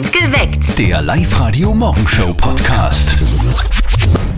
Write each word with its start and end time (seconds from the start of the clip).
Geweckt. 0.00 0.76
Der 0.76 1.00
Live-Radio-Morgenshow-Podcast. 1.02 3.16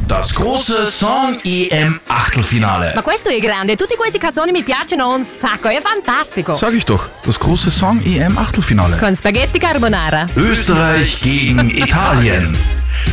Das 0.06 0.34
große 0.34 0.84
Song-EM-Achtelfinale. 0.84 2.92
Ma 2.94 3.00
questo 3.00 3.30
è 3.30 3.38
grande, 3.38 3.74
tutte 3.74 3.96
queste 3.96 4.18
canzoni 4.18 4.52
mi 4.52 4.62
piacciono 4.62 5.14
un 5.14 5.24
sacco, 5.24 5.68
è 5.68 5.80
fantastico. 5.80 6.52
Sag 6.54 6.74
ich 6.74 6.84
doch, 6.84 7.08
das 7.24 7.38
große 7.38 7.70
Song-EM-Achtelfinale. 7.70 8.98
Con 8.98 9.16
spaghetti 9.16 9.58
carbonara. 9.58 10.26
Österreich 10.34 11.20
gegen 11.20 11.70
Italien. 11.70 12.54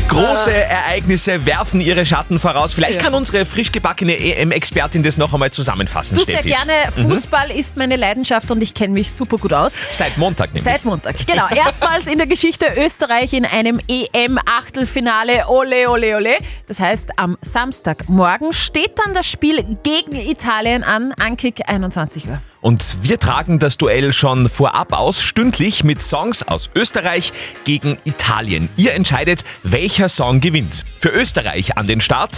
Große 0.07 0.51
Ereignisse 0.53 1.45
werfen 1.45 1.81
ihre 1.81 2.05
Schatten 2.05 2.39
voraus. 2.39 2.73
Vielleicht 2.73 2.99
kann 2.99 3.13
unsere 3.15 3.45
frisch 3.45 3.71
gebackene 3.71 4.15
EM-Expertin 4.17 5.01
das 5.01 5.17
noch 5.17 5.33
einmal 5.33 5.49
zusammenfassen, 5.51 6.15
Du 6.15 6.23
sehr 6.23 6.35
Steffi. 6.39 6.49
gerne. 6.49 6.73
Fußball 6.91 7.49
ist 7.51 7.77
meine 7.77 7.95
Leidenschaft 7.95 8.51
und 8.51 8.61
ich 8.61 8.73
kenne 8.73 8.93
mich 8.93 9.11
super 9.11 9.37
gut 9.37 9.53
aus. 9.53 9.75
Seit 9.91 10.17
Montag 10.17 10.47
nämlich. 10.49 10.63
Seit 10.63 10.85
Montag, 10.85 11.15
genau. 11.25 11.47
Erstmals 11.55 12.07
in 12.07 12.17
der 12.19 12.27
Geschichte 12.27 12.67
Österreich 12.77 13.33
in 13.33 13.45
einem 13.45 13.79
EM-Achtelfinale. 13.87 15.47
Ole, 15.47 15.89
ole, 15.89 16.15
ole. 16.17 16.37
Das 16.67 16.79
heißt, 16.79 17.17
am 17.17 17.37
Samstagmorgen 17.41 18.53
steht 18.53 18.99
dann 19.03 19.15
das 19.15 19.25
Spiel 19.29 19.63
gegen 19.83 20.15
Italien 20.15 20.83
an, 20.83 21.13
Ankick 21.19 21.61
21 21.67 22.27
Uhr. 22.27 22.39
Und 22.63 23.03
wir 23.03 23.19
tragen 23.19 23.59
das 23.59 23.75
Duell 23.75 24.13
schon 24.13 24.47
vorab 24.47 24.93
aus, 24.93 25.21
stündlich 25.21 25.83
mit 25.83 26.01
Songs 26.01 26.43
aus 26.43 26.69
Österreich 26.73 27.33
gegen 27.65 27.97
Italien. 28.05 28.69
Ihr 28.77 28.93
entscheidet, 28.93 29.43
welcher 29.63 30.07
Song 30.07 30.39
gewinnt. 30.39 30.85
Für 30.97 31.09
Österreich 31.09 31.77
an 31.77 31.87
den 31.87 31.99
Start 31.99 32.31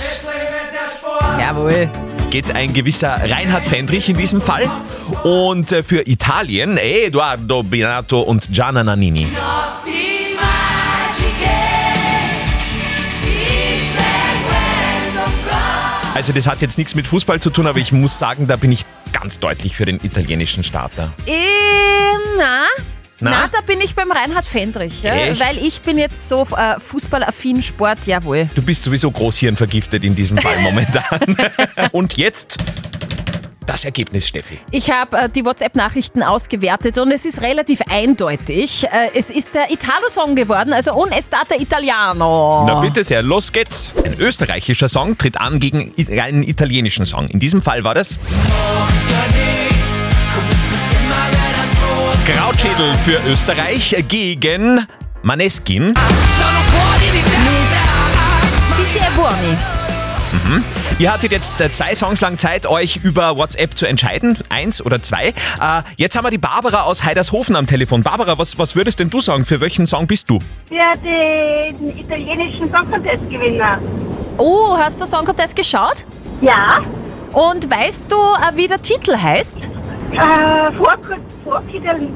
Jawohl. 1.40 1.90
geht 2.32 2.56
ein 2.56 2.74
gewisser 2.74 3.30
Reinhard 3.30 3.68
Fendrich 3.68 4.10
in 4.10 4.18
diesem 4.18 4.42
Fall. 4.42 4.68
Und 5.24 5.72
äh, 5.72 5.84
für 5.84 6.08
Italien 6.08 6.78
Eduardo 6.78 7.62
Binato 7.62 8.22
und 8.22 8.52
Gianna 8.52 8.84
Nannini. 8.84 9.28
Also 16.16 16.32
das 16.32 16.48
hat 16.48 16.62
jetzt 16.62 16.78
nichts 16.78 16.96
mit 16.96 17.08
Fußball 17.08 17.42
zu 17.42 17.50
tun, 17.50 17.68
aber 17.68 17.78
ich 17.78 17.92
muss 17.92 18.18
sagen, 18.18 18.48
da 18.48 18.56
bin 18.56 18.72
ich 18.72 18.86
ganz 19.12 19.38
deutlich 19.38 19.76
für 19.76 19.84
den 19.84 20.00
italienischen 20.02 20.64
Starter. 20.64 21.12
Ähm, 21.28 21.36
na, 22.38 22.62
Na? 23.20 23.32
na, 23.32 23.48
da 23.52 23.60
bin 23.68 23.82
ich 23.82 23.96
beim 23.96 24.10
Reinhard 24.10 24.46
Fendrich. 24.46 25.04
Ja, 25.04 25.14
weil 25.14 25.58
ich 25.58 25.82
bin 25.82 25.98
jetzt 25.98 26.30
so 26.30 26.48
äh, 26.56 26.80
fußballaffin, 26.80 27.62
Sport, 27.62 28.08
jawohl. 28.08 28.50
Du 28.56 28.62
bist 28.62 28.86
sowieso 28.86 29.12
großhirnvergiftet 29.12 30.06
in 30.06 30.16
diesem 30.16 30.38
Fall 30.38 30.58
momentan. 30.62 31.20
Und 31.92 32.16
jetzt 32.16 32.60
das 33.66 33.86
Ergebnis, 33.86 34.28
Steffi. 34.28 34.60
Ich 34.72 34.92
habe 34.92 35.18
äh, 35.18 35.30
die 35.30 35.44
WhatsApp-Nachrichten 35.46 36.24
ausgewertet 36.24 36.98
und 36.98 37.12
es 37.12 37.26
ist 37.26 37.42
relativ 37.42 37.82
eindeutig. 37.90 38.86
Äh, 38.86 39.10
es 39.16 39.30
ist 39.30 39.56
der 39.56 39.72
Italo-Song 39.72 40.36
geworden, 40.36 40.74
also 40.74 40.94
Un 40.96 41.12
Estate 41.12 41.56
Italiano. 41.60 42.64
Na 42.68 42.80
bitte 42.80 43.04
sehr, 43.04 43.22
los 43.24 43.52
geht's. 43.52 43.92
Ein 44.04 44.16
österreichischer 44.20 44.90
Song 44.90 45.18
tritt 45.18 45.40
an 45.40 45.60
gegen 45.60 45.94
i- 45.98 46.20
einen 46.20 46.44
italienischen 46.44 47.06
Song. 47.06 47.28
In 47.28 47.40
diesem 47.40 47.62
Fall 47.62 47.84
war 47.84 47.96
das 47.96 48.18
Krautschädel 52.26 52.96
für 53.04 53.20
Österreich 53.28 53.96
gegen 54.08 54.86
Maneskin. 55.22 55.94
E 58.96 59.10
buoni. 59.16 59.58
Ihr 60.98 61.12
hattet 61.12 61.32
jetzt 61.34 61.60
äh, 61.60 61.70
zwei 61.70 61.94
Songs 61.94 62.22
lang 62.22 62.38
Zeit, 62.38 62.66
euch 62.66 62.98
über 63.04 63.36
WhatsApp 63.36 63.78
zu 63.78 63.86
entscheiden. 63.86 64.38
Eins 64.48 64.82
oder 64.82 65.02
zwei. 65.04 65.28
Äh, 65.30 65.34
jetzt 65.98 66.16
haben 66.16 66.24
wir 66.24 66.32
die 66.32 66.38
Barbara 66.38 66.84
aus 66.84 67.04
Heidershofen 67.04 67.58
am 67.58 67.68
Telefon. 67.68 68.02
Barbara, 68.02 68.38
was, 68.38 68.58
was 68.58 68.78
würdest 68.78 69.00
denn 69.02 69.10
du 69.10 69.20
sagen? 69.20 69.44
Für 69.44 69.60
welchen 69.60 69.88
Song 69.88 70.08
bist 70.08 70.30
du? 70.30 70.40
für 70.70 70.98
den 71.04 71.98
italienischen 71.98 72.72
Song 72.72 72.90
Contest 72.90 73.30
Gewinner. 73.30 73.78
Oh, 74.38 74.78
hast 74.78 75.02
du 75.02 75.06
Song 75.06 75.26
Contest 75.26 75.56
geschaut? 75.58 76.06
Ja, 76.42 76.78
Und 77.34 77.70
weißt 77.70 78.10
du, 78.10 78.16
äh, 78.16 78.56
wie 78.56 78.68
der 78.68 78.82
Titel 78.82 79.18
heißt? 79.18 79.70
äh, 80.14 80.72
vor, 80.78 80.96
Vortitel 81.44 82.08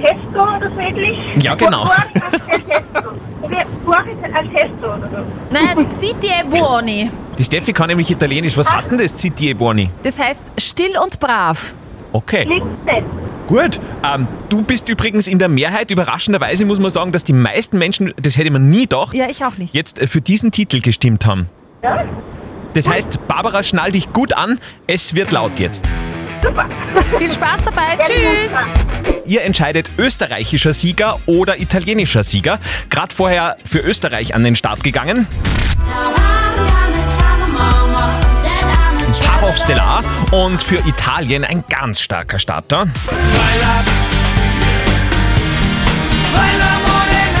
Testo 0.00 0.42
oder 0.42 0.68
so 0.74 0.78
ähnlich. 0.80 1.18
Ja, 1.40 1.54
genau. 1.54 1.84
Vor- 1.84 1.94
vor- 1.94 2.48
Testo. 3.48 3.84
Vor 3.84 3.96
als 3.96 4.48
Testo 4.52 4.86
oder 4.94 5.10
so. 5.10 5.24
Nein, 5.50 5.90
Zitti 5.90 6.26
e 6.26 6.44
buoni. 6.48 7.10
Die 7.38 7.44
Steffi 7.44 7.72
kann 7.72 7.88
nämlich 7.88 8.10
Italienisch. 8.10 8.56
Was 8.56 8.70
heißt 8.70 8.90
denn 8.90 8.98
das, 8.98 9.18
Citi 9.18 9.50
e 9.50 9.54
Buoni? 9.54 9.90
Das 10.02 10.18
heißt 10.18 10.46
still 10.58 10.96
und 11.02 11.18
brav. 11.18 11.74
Okay. 12.12 12.44
Klingt 12.46 12.84
nett. 12.84 13.04
Gut, 13.48 13.80
ähm, 14.10 14.26
du 14.48 14.62
bist 14.62 14.88
übrigens 14.88 15.26
in 15.26 15.38
der 15.38 15.48
Mehrheit. 15.48 15.90
Überraschenderweise 15.90 16.64
muss 16.64 16.78
man 16.78 16.90
sagen, 16.90 17.12
dass 17.12 17.24
die 17.24 17.32
meisten 17.34 17.76
Menschen, 17.78 18.14
das 18.20 18.38
hätte 18.38 18.50
man 18.50 18.70
nie 18.70 18.82
gedacht, 18.82 19.14
Ja, 19.14 19.26
ich 19.28 19.44
auch 19.44 19.58
nicht. 19.58 19.74
jetzt 19.74 19.98
äh, 20.00 20.06
für 20.06 20.20
diesen 20.20 20.50
Titel 20.50 20.80
gestimmt 20.80 21.26
haben. 21.26 21.48
Ja, 21.82 22.04
Das 22.72 22.88
heißt, 22.88 23.26
Barbara, 23.28 23.62
schnall 23.62 23.92
dich 23.92 24.12
gut 24.12 24.32
an. 24.32 24.58
Es 24.86 25.14
wird 25.14 25.30
laut 25.32 25.58
jetzt. 25.58 25.92
super. 26.42 26.66
Viel 27.18 27.30
Spaß 27.30 27.64
dabei. 27.64 27.98
Tschüss. 27.98 28.54
Ihr 29.26 29.42
entscheidet 29.42 29.90
österreichischer 29.98 30.72
Sieger 30.72 31.18
oder 31.26 31.58
italienischer 31.60 32.24
Sieger. 32.24 32.58
Gerade 32.90 33.12
vorher 33.14 33.56
für 33.64 33.80
Österreich 33.80 34.34
an 34.34 34.44
den 34.44 34.54
Start 34.56 34.84
gegangen. 34.84 35.26
Parov 39.54 39.58
Stellar 39.58 40.04
und 40.32 40.60
für 40.60 40.78
Italien 40.86 41.44
ein 41.44 41.64
ganz 41.68 42.00
starker 42.00 42.38
Starter. 42.38 42.86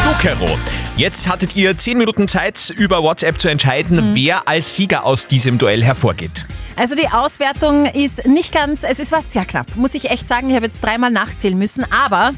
Zucchero. 0.02 0.58
Jetzt 0.96 1.28
hattet 1.28 1.56
ihr 1.56 1.76
10 1.76 1.98
Minuten 1.98 2.28
Zeit, 2.28 2.70
über 2.76 3.02
WhatsApp 3.02 3.40
zu 3.40 3.48
entscheiden, 3.48 4.14
wer 4.14 4.46
als 4.46 4.76
Sieger 4.76 5.04
aus 5.04 5.26
diesem 5.26 5.58
Duell 5.58 5.82
hervorgeht. 5.82 6.44
Also 6.76 6.94
die 6.94 7.08
Auswertung 7.08 7.86
ist 7.86 8.26
nicht 8.26 8.52
ganz, 8.52 8.82
es 8.84 8.98
ist 8.98 9.12
was 9.12 9.32
sehr 9.32 9.44
knapp, 9.44 9.74
muss 9.76 9.94
ich 9.94 10.10
echt 10.10 10.28
sagen. 10.28 10.48
Ich 10.50 10.56
habe 10.56 10.66
jetzt 10.66 10.82
dreimal 10.82 11.10
nachzählen 11.10 11.58
müssen, 11.58 11.84
aber 11.90 12.32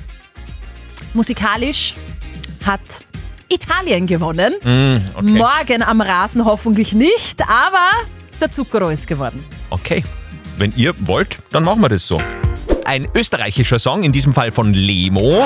musikalisch 1.15 1.97
hat 2.65 2.81
Italien 3.49 4.07
gewonnen. 4.07 4.55
Morgen 5.21 5.83
am 5.83 6.01
Rasen 6.01 6.45
hoffentlich 6.45 6.93
nicht, 6.93 7.43
aber 7.49 7.91
der 8.41 8.51
Zucchero 8.51 8.89
ist 8.89 9.07
geworden. 9.07 9.45
Okay, 9.71 10.05
wenn 10.59 10.73
ihr 10.77 10.95
wollt, 11.01 11.39
dann 11.51 11.65
machen 11.65 11.81
wir 11.81 11.89
das 11.89 12.07
so. 12.07 12.19
Ein 12.85 13.09
österreichischer 13.15 13.79
Song, 13.79 14.05
in 14.05 14.13
diesem 14.13 14.33
Fall 14.33 14.51
von 14.51 14.73
Lemo, 14.73 15.45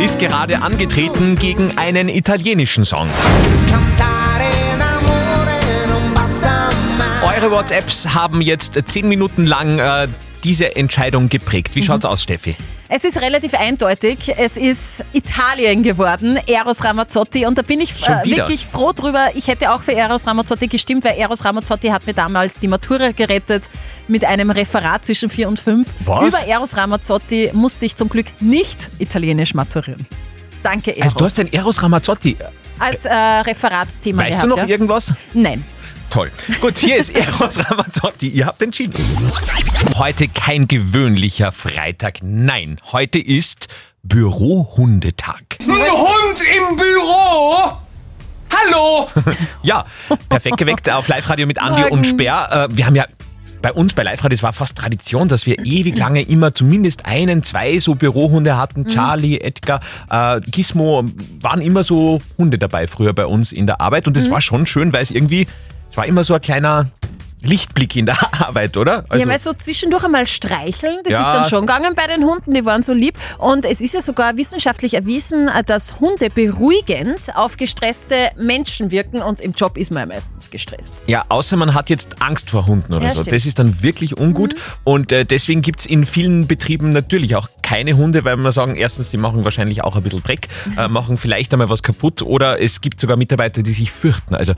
ist 0.00 0.18
gerade 0.18 0.62
angetreten 0.62 1.36
gegen 1.36 1.78
einen 1.78 2.08
italienischen 2.08 2.84
Song. 2.84 3.08
Eure 7.22 7.50
WhatsApps 7.50 8.14
haben 8.14 8.40
jetzt 8.40 8.78
zehn 8.86 9.08
Minuten 9.08 9.46
lang 9.46 9.78
äh, 9.78 10.08
diese 10.42 10.74
Entscheidung 10.76 11.28
geprägt. 11.28 11.74
Wie 11.74 11.82
schaut's 11.82 12.04
aus, 12.04 12.22
Steffi? 12.22 12.56
Es 12.92 13.04
ist 13.04 13.20
relativ 13.20 13.54
eindeutig. 13.54 14.34
Es 14.36 14.56
ist 14.56 15.04
Italien 15.12 15.84
geworden, 15.84 16.40
Eros 16.48 16.82
Ramazzotti. 16.82 17.46
Und 17.46 17.56
da 17.56 17.62
bin 17.62 17.80
ich 17.80 17.94
äh, 18.02 18.24
wirklich 18.24 18.66
froh 18.66 18.90
drüber. 18.92 19.28
Ich 19.36 19.46
hätte 19.46 19.72
auch 19.72 19.80
für 19.82 19.92
Eros 19.92 20.26
Ramazzotti 20.26 20.66
gestimmt, 20.66 21.04
weil 21.04 21.16
Eros 21.16 21.44
Ramazzotti 21.44 21.86
hat 21.86 22.08
mir 22.08 22.14
damals 22.14 22.58
die 22.58 22.66
Matura 22.66 23.12
gerettet 23.12 23.70
mit 24.08 24.24
einem 24.24 24.50
Referat 24.50 25.04
zwischen 25.04 25.30
4 25.30 25.46
und 25.46 25.60
5. 25.60 25.86
Was? 26.04 26.26
Über 26.26 26.46
Eros 26.48 26.76
Ramazzotti 26.76 27.50
musste 27.52 27.86
ich 27.86 27.94
zum 27.94 28.08
Glück 28.08 28.26
nicht 28.40 28.90
italienisch 28.98 29.54
maturieren. 29.54 30.04
Danke, 30.64 30.90
Eros. 30.90 31.04
Also 31.04 31.18
du 31.18 31.24
hast 31.26 31.38
den 31.38 31.52
Eros 31.52 31.80
Ramazzotti. 31.80 32.36
Als 32.80 33.04
äh, 33.04 33.14
Referatsthema 33.14 34.22
Weißt 34.22 34.30
gehabt, 34.30 34.44
du 34.44 34.48
noch 34.48 34.56
ja? 34.56 34.66
irgendwas? 34.66 35.14
Nein. 35.32 35.62
Toll. 36.10 36.30
Gut, 36.60 36.76
hier 36.78 36.96
ist 36.96 37.10
Eros 37.10 37.58
Ramazzotti. 37.70 38.28
Ihr 38.28 38.46
habt 38.46 38.60
entschieden. 38.60 38.94
Heute 39.96 40.26
kein 40.26 40.66
gewöhnlicher 40.66 41.52
Freitag. 41.52 42.18
Nein, 42.22 42.76
heute 42.90 43.20
ist 43.20 43.68
Bürohundetag. 44.02 45.58
Hund 45.66 46.40
im 46.70 46.76
Büro? 46.76 47.78
Hallo? 48.52 49.08
Ja, 49.62 49.84
perfekt 50.28 50.56
geweckt 50.56 50.90
auf 50.90 51.06
Live-Radio 51.06 51.46
mit 51.46 51.60
Andi 51.60 51.84
und 51.84 52.04
Sperr. 52.06 52.68
Äh, 52.70 52.76
wir 52.76 52.86
haben 52.86 52.96
ja 52.96 53.04
bei 53.62 53.72
uns 53.72 53.92
bei 53.92 54.02
Live-Radio, 54.02 54.34
es 54.34 54.42
war 54.42 54.52
fast 54.52 54.76
Tradition, 54.76 55.28
dass 55.28 55.46
wir 55.46 55.58
ewig 55.64 55.96
lange 55.96 56.22
immer 56.22 56.52
zumindest 56.54 57.04
einen, 57.04 57.42
zwei 57.42 57.78
so 57.78 57.94
Bürohunde 57.94 58.56
hatten. 58.56 58.86
Charlie, 58.88 59.38
Edgar, 59.38 59.80
äh, 60.08 60.40
Gizmo, 60.40 61.04
waren 61.40 61.60
immer 61.60 61.82
so 61.82 62.20
Hunde 62.38 62.58
dabei 62.58 62.86
früher 62.86 63.12
bei 63.12 63.26
uns 63.26 63.52
in 63.52 63.66
der 63.66 63.80
Arbeit. 63.80 64.08
Und 64.08 64.16
das 64.16 64.30
war 64.30 64.40
schon 64.40 64.66
schön, 64.66 64.92
weil 64.92 65.02
es 65.02 65.10
irgendwie, 65.10 65.46
es 65.90 65.96
war 65.96 66.06
immer 66.06 66.24
so 66.24 66.34
ein 66.34 66.40
kleiner 66.40 66.86
Lichtblick 67.42 67.96
in 67.96 68.06
der 68.06 68.16
Arbeit, 68.46 68.76
oder? 68.76 69.04
Also, 69.08 69.24
ja, 69.24 69.28
weil 69.30 69.38
so 69.38 69.52
zwischendurch 69.52 70.04
einmal 70.04 70.26
streicheln, 70.26 70.98
das 71.04 71.12
Ja. 71.12 71.20
ist 71.22 71.26
dann 71.34 71.44
schon 71.46 71.60
gegangen 71.66 71.94
bei 71.94 72.06
den 72.06 72.24
Hunden, 72.24 72.52
die 72.54 72.64
waren 72.64 72.82
so 72.82 72.92
lieb. 72.92 73.14
Und 73.38 73.64
es 73.64 73.80
ist 73.80 73.94
ja 73.94 74.00
sogar 74.00 74.36
wissenschaftlich 74.36 74.94
erwiesen, 74.94 75.48
dass 75.66 76.00
Hunde 76.00 76.28
beruhigend 76.30 77.34
auf 77.36 77.56
gestresste 77.56 78.30
Menschen 78.36 78.90
wirken 78.90 79.22
und 79.22 79.40
im 79.40 79.52
Job 79.52 79.76
ist 79.76 79.90
man 79.90 80.00
ja 80.08 80.14
meistens 80.14 80.50
gestresst. 80.50 80.96
ja, 81.06 81.24
außer 81.28 81.56
man 81.56 81.74
hat 81.74 81.90
jetzt 81.90 82.20
Angst 82.22 82.50
vor 82.50 82.66
Hunden 82.66 82.92
oder 82.94 83.04
Ja, 83.06 83.14
so. 83.14 83.22
stimmt. 83.22 83.28
Mhm. 83.28 83.36
Das 83.36 83.46
ist 83.46 83.58
dann 83.58 83.82
wirklich 83.82 84.18
ungut. 84.18 84.54
Und 84.84 85.12
äh, 85.12 85.24
deswegen 85.24 85.62
gibt's 85.62 85.86
in 85.86 86.04
vielen 86.06 86.46
Betrieben 86.46 86.92
natürlich 86.92 87.36
auch 87.36 87.48
keine 87.62 87.94
Hunde, 87.96 88.24
weil 88.24 88.36
man 88.36 88.52
sagen, 88.52 88.76
erstens, 88.76 89.10
die 89.10 89.16
machen 89.16 89.44
wahrscheinlich 89.44 89.82
auch 89.84 89.96
ein 89.96 90.02
bisschen 90.02 90.22
Dreck, 90.22 90.48
äh, 90.76 90.86
Mhm. 90.88 90.92
machen 90.94 91.18
vielleicht 91.18 91.52
einmal 91.52 91.70
was 91.70 91.82
kaputt 91.82 92.22
oder 92.22 92.60
es 92.60 92.80
gibt 92.80 93.00
sogar 93.00 93.16
Mitarbeiter, 93.16 93.62
die 93.62 93.72
sich 93.72 93.90
fürchten. 93.90 94.34
Also 94.34 94.52
äh, 94.52 94.56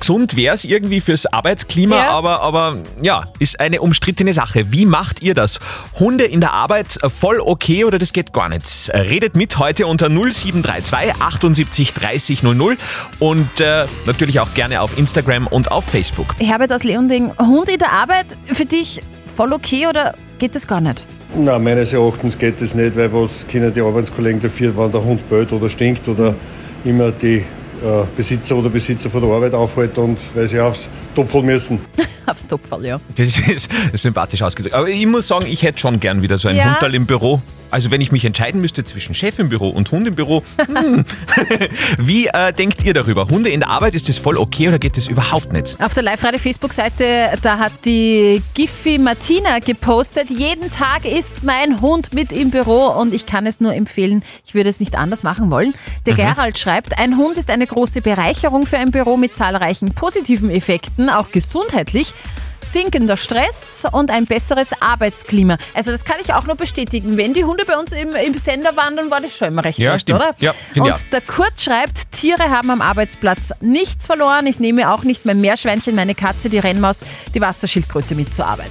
gesund 0.00 0.36
wäre 0.36 0.54
es 0.54 0.64
irgendwie 0.64 1.00
fürs 1.00 1.26
Arbeitsklima, 1.26 1.97
Ja. 1.98 2.10
aber, 2.10 2.40
aber 2.40 2.78
ja, 3.00 3.24
ist 3.38 3.60
eine 3.60 3.80
umstrittene 3.80 4.32
Sache. 4.32 4.72
Wie 4.72 4.86
macht 4.86 5.22
ihr 5.22 5.34
das? 5.34 5.60
Hunde 5.98 6.24
in 6.24 6.40
der 6.40 6.52
Arbeit 6.52 6.98
äh, 7.02 7.10
voll 7.10 7.40
okay 7.40 7.84
oder 7.84 7.98
das 7.98 8.12
geht 8.12 8.32
gar 8.32 8.48
nicht? 8.48 8.88
Äh, 8.88 8.98
Redet 9.00 9.36
mit 9.36 9.58
heute 9.58 9.86
unter 9.86 10.08
0732 10.08 11.14
78 11.20 11.94
30 11.94 12.42
00 12.42 12.76
und 13.18 13.60
äh, 13.60 13.86
natürlich 14.06 14.40
auch 14.40 14.54
gerne 14.54 14.80
auf 14.80 14.96
Instagram 14.96 15.46
und 15.46 15.70
auf 15.70 15.84
Facebook. 15.84 16.34
Herbert 16.40 16.72
aus 16.72 16.84
Leonding, 16.84 17.32
Hund 17.38 17.68
in 17.68 17.78
der 17.78 17.92
Arbeit, 17.92 18.36
für 18.46 18.64
dich 18.64 19.02
voll 19.34 19.52
okay 19.52 19.86
oder 19.86 20.14
geht 20.38 20.54
das 20.54 20.66
gar 20.66 20.80
nicht? 20.80 21.04
Nein, 21.36 21.62
meines 21.62 21.92
Erachtens 21.92 22.38
geht 22.38 22.60
das 22.60 22.74
nicht, 22.74 22.96
weil 22.96 23.12
was 23.12 23.46
können 23.46 23.72
die 23.72 23.80
Arbeitskollegen 23.80 24.40
dafür, 24.40 24.76
wenn 24.76 24.90
der 24.90 25.04
Hund 25.04 25.28
bellt 25.28 25.52
oder 25.52 25.68
stinkt 25.68 26.08
oder 26.08 26.34
immer 26.84 27.12
die 27.12 27.44
äh, 27.82 28.04
Besitzer 28.16 28.56
oder 28.56 28.68
Besitzer 28.70 29.10
von 29.10 29.22
der 29.22 29.30
Arbeit 29.30 29.54
aufhalten 29.54 30.00
und 30.04 30.18
weil 30.34 30.46
sie 30.48 30.60
aufs 30.60 30.88
Topfel 31.14 31.42
müssen. 31.42 31.80
Aufs 32.26 32.46
Topfall, 32.46 32.84
ja. 32.84 33.00
Das 33.16 33.38
ist 33.38 33.70
sympathisch 33.94 34.42
ausgedrückt. 34.42 34.74
Aber 34.74 34.86
ich 34.86 35.06
muss 35.06 35.28
sagen, 35.28 35.46
ich 35.48 35.62
hätte 35.62 35.78
schon 35.78 35.98
gern 35.98 36.20
wieder 36.20 36.36
so 36.36 36.48
ein 36.48 36.56
Ja. 36.56 36.74
Hundal 36.74 36.94
im 36.94 37.06
Büro. 37.06 37.40
Also 37.70 37.90
wenn 37.90 38.00
ich 38.00 38.12
mich 38.12 38.24
entscheiden 38.24 38.60
müsste 38.60 38.84
zwischen 38.84 39.14
Chef 39.14 39.38
im 39.38 39.48
Büro 39.48 39.68
und 39.68 39.90
Hund 39.92 40.06
im 40.06 40.14
Büro, 40.14 40.42
hm. 40.66 41.04
wie 41.98 42.26
äh, 42.26 42.52
denkt 42.52 42.84
ihr 42.84 42.94
darüber? 42.94 43.28
Hunde 43.28 43.50
in 43.50 43.60
der 43.60 43.70
Arbeit, 43.70 43.94
ist 43.94 44.08
das 44.08 44.18
voll 44.18 44.36
okay 44.36 44.68
oder 44.68 44.78
geht 44.78 44.96
das 44.96 45.08
überhaupt 45.08 45.52
nicht? 45.52 45.80
Auf 45.82 45.94
der 45.94 46.02
Live-Radio-Facebook-Seite, 46.02 47.38
da 47.42 47.58
hat 47.58 47.72
die 47.84 48.42
Giffy 48.54 48.98
Martina 48.98 49.58
gepostet, 49.58 50.30
jeden 50.30 50.70
Tag 50.70 51.04
ist 51.04 51.42
mein 51.42 51.80
Hund 51.80 52.14
mit 52.14 52.32
im 52.32 52.50
Büro 52.50 52.86
und 52.86 53.12
ich 53.12 53.26
kann 53.26 53.46
es 53.46 53.60
nur 53.60 53.74
empfehlen, 53.74 54.22
ich 54.46 54.54
würde 54.54 54.70
es 54.70 54.80
nicht 54.80 54.96
anders 54.96 55.22
machen 55.22 55.50
wollen. 55.50 55.74
Der 56.06 56.14
Gerald 56.14 56.58
schreibt, 56.58 56.98
ein 56.98 57.16
Hund 57.16 57.38
ist 57.38 57.50
eine 57.50 57.66
große 57.66 58.00
Bereicherung 58.00 58.66
für 58.66 58.78
ein 58.78 58.90
Büro 58.90 59.16
mit 59.16 59.36
zahlreichen 59.36 59.94
positiven 59.94 60.50
Effekten, 60.50 61.10
auch 61.10 61.30
gesundheitlich. 61.30 62.14
Sinkender 62.62 63.16
Stress 63.16 63.84
und 63.92 64.10
ein 64.10 64.26
besseres 64.26 64.72
Arbeitsklima. 64.80 65.56
Also 65.74 65.90
das 65.90 66.04
kann 66.04 66.16
ich 66.22 66.34
auch 66.34 66.44
nur 66.44 66.56
bestätigen. 66.56 67.16
Wenn 67.16 67.32
die 67.32 67.44
Hunde 67.44 67.64
bei 67.64 67.76
uns 67.78 67.92
im, 67.92 68.14
im 68.14 68.36
Sender 68.38 68.76
waren, 68.76 68.96
dann 68.96 69.10
war 69.10 69.20
das 69.20 69.36
schon 69.36 69.48
immer 69.48 69.64
recht 69.64 69.78
Ja, 69.78 69.98
stimmt. 69.98 70.20
oder? 70.20 70.34
Ja, 70.38 70.52
und 70.76 71.04
der 71.12 71.20
Kurt 71.20 71.60
schreibt, 71.60 72.12
Tiere 72.12 72.50
haben 72.50 72.70
am 72.70 72.80
Arbeitsplatz 72.82 73.52
nichts 73.60 74.06
verloren. 74.06 74.46
Ich 74.46 74.58
nehme 74.58 74.92
auch 74.92 75.04
nicht 75.04 75.24
mein 75.24 75.40
Meerschweinchen, 75.40 75.94
meine 75.94 76.14
Katze, 76.14 76.48
die 76.48 76.58
Rennmaus, 76.58 77.04
die 77.34 77.40
Wasserschildkröte 77.40 78.14
mit 78.14 78.34
zur 78.34 78.46
Arbeit. 78.46 78.70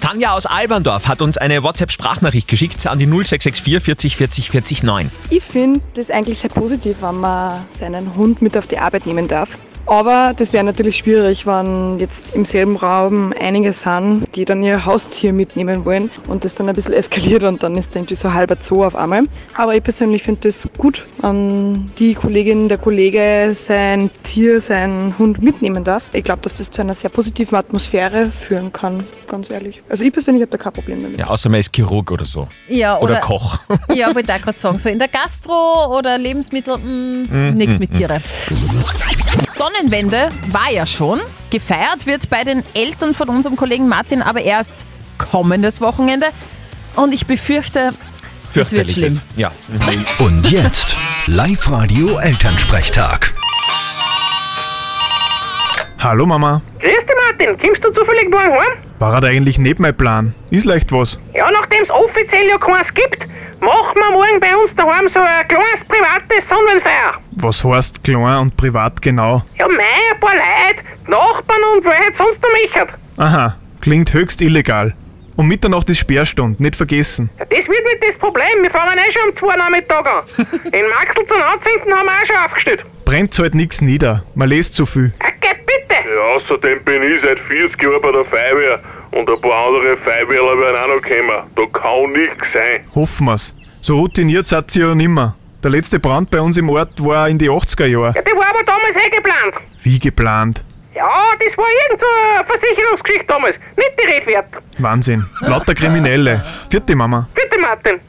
Tanja 0.00 0.32
aus 0.34 0.46
Alberndorf 0.46 1.08
hat 1.08 1.22
uns 1.22 1.38
eine 1.38 1.62
WhatsApp-Sprachnachricht 1.62 2.46
geschickt 2.46 2.86
an 2.86 2.98
die 2.98 3.06
0664 3.06 3.82
40 3.82 4.16
40 4.16 4.50
40 4.50 4.82
9. 4.82 5.10
Ich 5.30 5.42
finde 5.42 5.80
das 5.94 6.10
eigentlich 6.10 6.38
sehr 6.38 6.50
positiv, 6.50 6.98
wenn 7.00 7.20
man 7.20 7.64
seinen 7.70 8.14
Hund 8.14 8.42
mit 8.42 8.56
auf 8.58 8.66
die 8.66 8.78
Arbeit 8.78 9.06
nehmen 9.06 9.26
darf. 9.26 9.58
Aber 9.86 10.32
das 10.36 10.52
wäre 10.52 10.64
natürlich 10.64 10.96
schwierig, 10.96 11.46
wenn 11.46 11.98
jetzt 11.98 12.34
im 12.34 12.44
selben 12.44 12.76
Raum 12.76 13.32
einige 13.38 13.72
sind, 13.72 14.24
die 14.34 14.44
dann 14.44 14.62
ihr 14.62 14.84
Haustier 14.84 15.32
mitnehmen 15.32 15.84
wollen 15.84 16.10
und 16.28 16.44
das 16.44 16.54
dann 16.54 16.68
ein 16.68 16.74
bisschen 16.74 16.92
eskaliert 16.94 17.44
und 17.44 17.62
dann 17.62 17.76
ist 17.76 17.94
irgendwie 17.94 18.14
so 18.16 18.32
halber 18.32 18.56
Zoo 18.60 18.84
auf 18.84 18.96
einmal. 18.96 19.22
Aber 19.54 19.74
ich 19.76 19.82
persönlich 19.82 20.22
finde 20.22 20.48
das 20.48 20.68
gut, 20.76 21.06
wenn 21.22 21.90
die 21.98 22.14
Kollegin, 22.14 22.68
der 22.68 22.78
Kollege 22.78 23.50
sein 23.54 24.10
Tier, 24.24 24.60
seinen 24.60 25.16
Hund 25.18 25.42
mitnehmen 25.42 25.84
darf. 25.84 26.02
Ich 26.12 26.24
glaube, 26.24 26.42
dass 26.42 26.54
das 26.54 26.70
zu 26.70 26.80
einer 26.80 26.94
sehr 26.94 27.10
positiven 27.10 27.56
Atmosphäre 27.56 28.26
führen 28.30 28.72
kann, 28.72 29.04
ganz 29.28 29.50
ehrlich. 29.50 29.82
Also 29.88 30.04
ich 30.04 30.12
persönlich 30.12 30.42
habe 30.42 30.50
da 30.56 30.58
kein 30.62 30.72
Problem 30.72 31.02
damit. 31.02 31.18
Ja, 31.18 31.26
außer 31.28 31.48
man 31.48 31.60
ist 31.60 31.74
Chirurg 31.74 32.10
oder 32.10 32.24
so. 32.24 32.48
Ja, 32.68 32.98
Oder, 32.98 33.20
Koch. 33.20 33.58
Ja, 33.94 34.14
wollte 34.14 34.32
ich 34.32 34.38
auch 34.38 34.42
gerade 34.42 34.58
sagen. 34.58 34.78
So 34.78 34.88
in 34.88 34.98
der 34.98 35.08
Gastro 35.08 35.96
oder 35.96 36.18
Lebensmittel, 36.18 36.76
mh, 36.76 37.52
nichts 37.52 37.78
mit 37.78 37.92
Tiere. 37.92 38.20
Sonnenwende 39.76 40.30
war 40.48 40.70
ja 40.70 40.86
schon. 40.86 41.20
Gefeiert 41.50 42.06
wird 42.06 42.30
bei 42.30 42.44
den 42.44 42.62
Eltern 42.74 43.14
von 43.14 43.28
unserem 43.28 43.56
Kollegen 43.56 43.88
Martin 43.88 44.22
aber 44.22 44.40
erst 44.40 44.86
kommendes 45.18 45.80
Wochenende. 45.80 46.28
Und 46.94 47.12
ich 47.12 47.26
befürchte, 47.26 47.92
das 48.54 48.72
wird 48.72 48.92
schlimm. 48.92 49.20
Ja. 49.36 49.50
Und 50.18 50.50
jetzt 50.50 50.96
Live-Radio 51.26 52.18
Elternsprechtag. 52.18 53.34
Hallo 55.98 56.26
Mama, 56.26 56.62
Grüß 56.78 56.90
dich, 56.90 57.16
Martin. 57.28 57.58
Kommst 57.58 57.84
du 57.84 57.90
zufällig 57.90 58.30
morgen 58.30 58.52
heim? 58.52 58.78
war 58.98 59.12
halt 59.12 59.24
eigentlich 59.24 59.58
nicht 59.58 59.78
mein 59.78 59.96
Plan. 59.96 60.34
Ist 60.50 60.64
leicht 60.64 60.92
was. 60.92 61.18
Ja, 61.34 61.50
nachdem 61.50 61.82
es 61.82 61.90
offiziell 61.90 62.48
ja 62.48 62.58
keins 62.58 62.92
gibt, 62.94 63.26
machen 63.60 63.94
wir 63.94 64.10
morgen 64.12 64.40
bei 64.40 64.56
uns 64.56 64.74
daheim 64.74 65.08
so 65.08 65.18
ein 65.20 65.48
kleines 65.48 65.84
privates 65.88 66.48
Sonnenfeuer. 66.48 67.14
Was 67.32 67.64
heißt 67.64 68.04
klein 68.04 68.38
und 68.38 68.56
privat 68.56 69.00
genau? 69.02 69.42
Ja, 69.58 69.68
mei, 69.68 69.82
ein 70.12 70.20
paar 70.20 70.34
Leute, 70.34 70.82
Nachbarn 71.08 71.62
und 71.74 71.84
wer 71.84 71.92
hätte 71.92 72.16
sonst 72.16 72.40
noch 72.42 72.50
mechert? 72.52 72.90
Aha, 73.18 73.56
klingt 73.80 74.12
höchst 74.12 74.40
illegal. 74.40 74.94
Um 75.36 75.48
Mitternacht 75.48 75.90
ist 75.90 75.98
Sperrstunde, 75.98 76.62
nicht 76.62 76.76
vergessen. 76.76 77.28
Ja, 77.38 77.44
das 77.44 77.58
wird 77.58 77.68
nicht 77.68 78.02
das 78.08 78.18
Problem. 78.18 78.62
Wir 78.62 78.70
fahren 78.70 78.96
eh 78.98 79.12
schon 79.12 79.30
um 79.30 79.36
zwei 79.36 79.56
Nachmittag 79.56 80.06
an. 80.06 80.24
In 80.72 80.88
Maxl 80.88 81.26
zum 81.28 81.42
Anzünden 81.42 81.92
haben 81.94 82.06
wir 82.06 82.12
auch 82.12 82.26
schon 82.26 82.36
aufgestellt. 82.36 82.84
Brennt 83.04 83.38
halt 83.38 83.54
nix 83.54 83.82
nieder, 83.82 84.24
man 84.34 84.48
lest 84.48 84.74
zu 84.74 84.86
viel. 84.86 85.12
Geh 85.40 85.48
bitte. 85.66 85.94
Ja, 86.14 86.36
außerdem 86.36 86.82
bin 86.84 87.02
ich 87.02 87.20
seit 87.20 87.38
40 87.40 87.82
Jahren 87.82 88.00
bei 88.00 88.12
der 88.12 88.24
Feuerwehr 88.24 88.80
und 89.12 89.28
ein 89.28 89.40
paar 89.40 89.66
andere 89.68 89.96
Feuerwehrler 89.98 90.58
werden 90.58 90.76
auch 90.76 90.96
noch 90.96 91.02
kommen. 91.02 91.42
Da 91.56 91.78
kann 91.78 92.12
nichts 92.12 92.52
sein. 92.52 92.80
Hoffen 92.94 93.26
wir's. 93.26 93.54
So 93.80 93.96
routiniert 93.98 94.46
seid 94.46 94.74
ihr 94.76 94.88
ja 94.88 94.94
nimmer. 94.94 95.36
Der 95.62 95.70
letzte 95.70 95.98
Brand 95.98 96.30
bei 96.30 96.40
uns 96.40 96.56
im 96.58 96.68
Ort 96.70 97.04
war 97.04 97.28
in 97.28 97.38
die 97.38 97.50
80er 97.50 97.86
Jahre. 97.86 98.12
Ja, 98.14 98.22
die 98.22 98.32
war 98.36 98.48
aber 98.50 98.62
damals 98.64 98.96
eh 98.96 99.10
geplant. 99.10 99.54
Wie 99.82 99.98
geplant. 99.98 100.64
Ja, 100.94 101.08
das 101.38 101.58
war 101.58 101.66
irgend 101.84 102.00
so 102.00 102.06
eine 102.06 102.44
Versicherungsgeschichte 102.46 103.26
damals. 103.26 103.56
Nicht 103.76 103.90
die 104.00 104.06
Rede 104.06 104.26
wert. 104.26 104.46
Wahnsinn. 104.78 105.26
Lauter 105.40 105.74
Kriminelle. 105.74 106.42
Vierte 106.70 106.96
Mama. 106.96 107.28
Bitte, 107.34 107.58
Martin. 107.60 108.00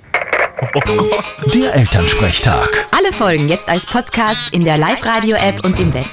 Der 1.53 1.75
Elternsprechtag. 1.75 2.87
Alle 2.97 3.11
Folgen 3.13 3.49
jetzt 3.49 3.69
als 3.69 3.85
Podcast 3.85 4.53
in 4.53 4.63
der 4.63 4.77
Live-Radio-App 4.77 5.63
und 5.65 5.79
im 5.79 5.93
Web. 5.93 6.05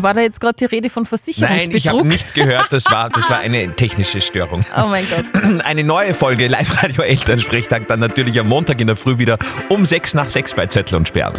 War 0.00 0.14
da 0.14 0.20
jetzt 0.20 0.40
gerade 0.40 0.54
die 0.58 0.64
Rede 0.64 0.88
von 0.90 1.02
Nein, 1.02 1.10
ich 1.12 1.38
Versicherungsbetrug? 1.38 1.98
habe 1.98 2.08
nichts 2.08 2.32
gehört. 2.32 2.72
Das 2.72 2.86
war, 2.86 3.10
das 3.10 3.28
war 3.28 3.38
eine 3.38 3.72
technische 3.76 4.20
Störung. 4.20 4.64
Oh 4.76 4.86
mein 4.86 5.04
Gott. 5.08 5.24
Eine 5.64 5.84
neue 5.84 6.14
Folge 6.14 6.48
Live-Radio 6.48 7.02
Elternsprechtag 7.02 7.88
dann 7.88 8.00
natürlich 8.00 8.38
am 8.40 8.48
Montag 8.48 8.80
in 8.80 8.86
der 8.86 8.96
Früh 8.96 9.18
wieder 9.18 9.38
um 9.68 9.84
6 9.84 10.14
nach 10.14 10.30
6 10.30 10.54
bei 10.54 10.66
Zettel 10.66 10.96
und 10.96 11.08
Sperr. 11.08 11.32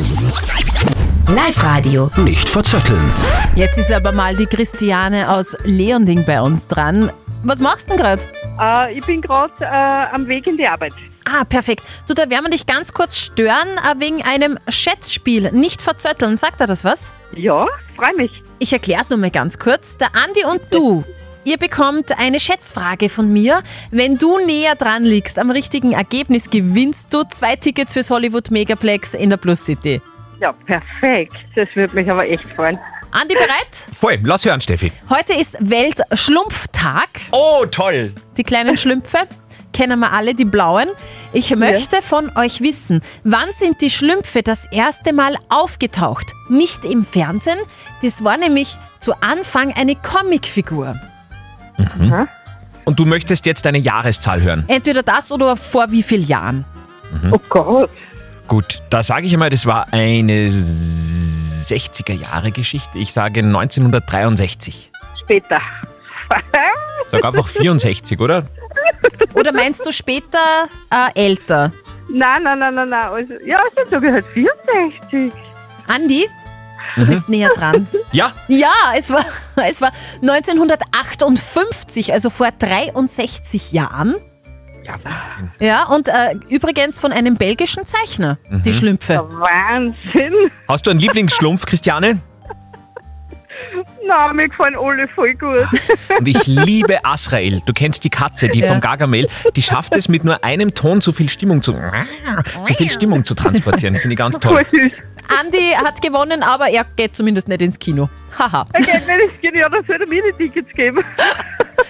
Live-Radio. 1.27 2.12
Nicht 2.17 2.50
verzetteln. 2.50 3.12
Jetzt 3.55 3.77
ist 3.77 3.91
aber 3.91 4.12
mal 4.12 4.36
die 4.36 4.45
Christiane 4.45 5.29
aus 5.31 5.55
Leonding 5.63 6.25
bei 6.25 6.41
uns 6.41 6.67
dran. 6.67 7.12
Was 7.43 7.60
machst 7.60 7.88
du 7.89 7.95
denn 7.95 8.03
gerade? 8.03 8.24
Äh, 8.60 8.98
ich 8.98 9.05
bin 9.05 9.22
gerade 9.22 9.53
äh, 9.62 9.65
am 10.13 10.27
Weg 10.27 10.48
in 10.48 10.57
die 10.57 10.67
Arbeit. 10.67 10.93
Ah, 11.25 11.43
perfekt. 11.45 11.83
Du, 12.07 12.13
da 12.13 12.29
werden 12.29 12.45
wir 12.45 12.50
dich 12.51 12.65
ganz 12.65 12.93
kurz 12.93 13.17
stören 13.17 13.67
äh, 13.77 14.00
wegen 14.00 14.22
einem 14.24 14.57
Schätzspiel. 14.67 15.51
Nicht 15.51 15.81
verzötteln. 15.81 16.38
Sagt 16.38 16.62
er 16.62 16.67
das 16.67 16.83
was? 16.83 17.13
Ja, 17.36 17.65
freu 17.95 18.10
mich. 18.17 18.42
Ich 18.63 18.72
erkläre 18.72 19.01
es 19.01 19.10
nur 19.10 19.20
mal 19.20 19.29
ganz 19.29 19.60
kurz. 19.60 19.98
Der 19.98 20.15
Andi 20.15 20.46
und 20.50 20.62
du, 20.74 21.03
ihr 21.43 21.58
bekommt 21.58 22.17
eine 22.17 22.39
Schätzfrage 22.39 23.10
von 23.10 23.34
mir. 23.34 23.62
Wenn 23.91 24.17
du 24.17 24.39
näher 24.39 24.75
dran 24.75 25.03
liegst 25.03 25.38
am 25.38 25.51
richtigen 25.51 25.91
Ergebnis, 25.91 26.50
gewinnst 26.50 27.13
du 27.13 27.24
zwei 27.24 27.58
Tickets 27.58 27.91
fürs 27.91 28.10
Hollywood 28.10 28.51
Megaplex 28.51 29.15
in 29.15 29.32
der 29.32 29.36
Plus 29.36 29.65
City. 29.65 30.01
Ja, 30.39 30.53
perfekt. 30.53 31.36
Das 31.58 31.67
würde 31.75 31.93
mich 31.93 32.10
aber 32.10 32.25
echt 32.25 32.48
freuen. 32.55 32.79
Andi, 33.12 33.36
bereit? 33.36 33.89
Voll, 34.00 34.17
lass 34.24 34.46
hören, 34.46 34.62
Steffi. 34.62 34.93
Heute 35.10 35.34
ist 35.34 35.58
Weltschlumpftag. 35.60 37.10
Oh, 37.34 37.65
toll. 37.70 38.13
Die 38.38 38.43
kleinen 38.43 38.77
Schlümpfe 38.77 39.27
kennen 39.74 40.00
wir 40.00 40.13
alle, 40.13 40.34
die 40.34 40.46
blauen. 40.46 40.88
Ich 41.34 41.56
möchte 41.56 42.01
von 42.01 42.32
euch 42.38 42.62
wissen, 42.62 43.01
wann 43.24 43.51
sind 43.51 43.82
die 43.82 43.89
Schlümpfe 43.89 44.44
das 44.44 44.65
erste 44.72 45.13
Mal 45.13 45.38
aufgetaucht? 45.50 46.34
Nicht 46.50 46.86
im 46.86 47.03
Fernsehen, 47.03 47.60
das 48.01 48.24
war 48.24 48.38
nämlich 48.38 48.77
zu 49.00 49.13
Anfang 49.22 49.74
eine 49.75 49.96
Comicfigur. 49.96 50.96
Und 52.86 53.00
du 53.00 53.06
möchtest 53.06 53.46
jetzt 53.46 53.65
eine 53.68 53.80
Jahreszahl 53.80 54.42
hören. 54.42 54.63
Entweder 54.68 55.03
das 55.03 55.32
oder 55.32 55.58
vor 55.58 55.92
wie 55.92 56.03
vielen 56.03 56.25
Jahren? 56.25 56.65
Oh 57.32 57.39
Gott. 57.50 57.89
Gut, 58.48 58.84
da 58.89 59.03
sage 59.03 59.25
ich 59.25 59.34
einmal, 59.34 59.50
das 59.50 59.65
war 59.65 59.88
eine 59.92 60.50
60er 60.50 62.13
Jahre 62.13 62.51
Geschichte. 62.51 63.00
Ich 63.00 63.13
sage 63.13 63.39
1963. 63.39 64.92
später. 65.24 65.60
Sag 67.08 67.24
einfach 67.25 67.48
64, 67.48 68.20
oder? 68.20 68.46
Oder 69.33 69.51
meinst 69.51 69.86
du 69.86 69.91
später 69.91 70.39
äh, 70.89 71.25
älter? 71.25 71.72
nein, 72.10 72.43
nein, 72.43 72.60
nein, 72.60 72.75
nein, 72.75 72.89
nein. 72.89 73.10
Also, 73.10 73.33
ja, 73.45 73.60
dann 73.75 73.89
sage 73.89 74.07
ich 74.07 74.13
halt 74.13 74.25
64. 74.33 75.33
Andi, 75.88 76.27
du 76.98 77.05
bist 77.07 77.29
näher 77.29 77.50
dran. 77.50 77.88
Ja, 78.12 78.31
Ja, 78.48 78.72
es 78.95 79.10
war, 79.12 79.25
es 79.67 79.81
war 79.81 79.91
1958, 80.22 82.13
also 82.13 82.29
vor 82.29 82.50
63 82.57 83.72
Jahren. 83.72 84.15
ja, 84.83 84.93
Wahnsinn. 85.03 85.51
Ja, 85.60 85.86
und 85.88 86.07
äh, 86.10 86.36
übrigens 86.50 87.00
von 87.00 87.12
einem 87.12 87.36
belgischen 87.36 87.86
Zeichner, 87.86 88.38
die 88.50 88.74
Schlümpfe. 88.74 89.25
Wahnsinn. 89.29 90.51
Hast 90.67 90.86
du 90.86 90.91
einen 90.91 91.00
Lieblingsschlumpf, 91.00 91.65
Christiane? 91.65 92.19
Na, 94.08 94.34
mir 94.34 94.50
gefallen 94.50 94.75
alle 94.78 95.08
voll 95.10 95.34
gut. 95.36 95.68
Und 96.20 96.28
ich 96.28 96.46
liebe 96.46 97.04
Asrael. 97.06 97.62
Du 97.66 97.74
kennst 97.74 98.04
die 98.04 98.10
Katze, 98.10 98.50
die 98.50 98.60
Ja. 98.60 98.68
vom 98.68 98.82
Gargamel. 98.82 99.28
Die 99.56 99.62
schafft 99.62 99.96
es 99.96 100.08
mit 100.10 100.24
nur 100.24 100.44
einem 100.44 100.74
Ton 100.74 101.02
so 101.02 101.12
viel 101.12 101.30
Stimmung 101.30 101.62
zu, 101.62 101.74
so 102.63 102.74
viel 102.74 102.90
Stimmung 102.92 103.24
zu 103.25 103.34
transportieren. 103.34 103.96
Finde 103.98 104.13
ich 104.13 104.18
ganz 104.18 104.40
toll. 104.40 104.66
Andi 105.40 105.72
hat 105.84 106.02
gewonnen, 106.02 106.44
aber 106.44 106.70
er 106.70 106.84
geht 106.98 107.16
zumindest 107.16 107.48
nicht 107.48 107.62
ins 107.62 107.80
Kino. 107.80 108.10
Haha. 108.38 108.66
Okay, 108.74 109.02
wenn 109.06 109.20
es 109.30 109.40
geht, 109.42 109.56
ja, 109.56 109.70
dann 109.70 109.84
soll 109.86 110.02
er 110.02 110.08
mir 110.08 110.22
die 110.34 110.46
Tickets 110.48 110.72
geben. 110.74 111.04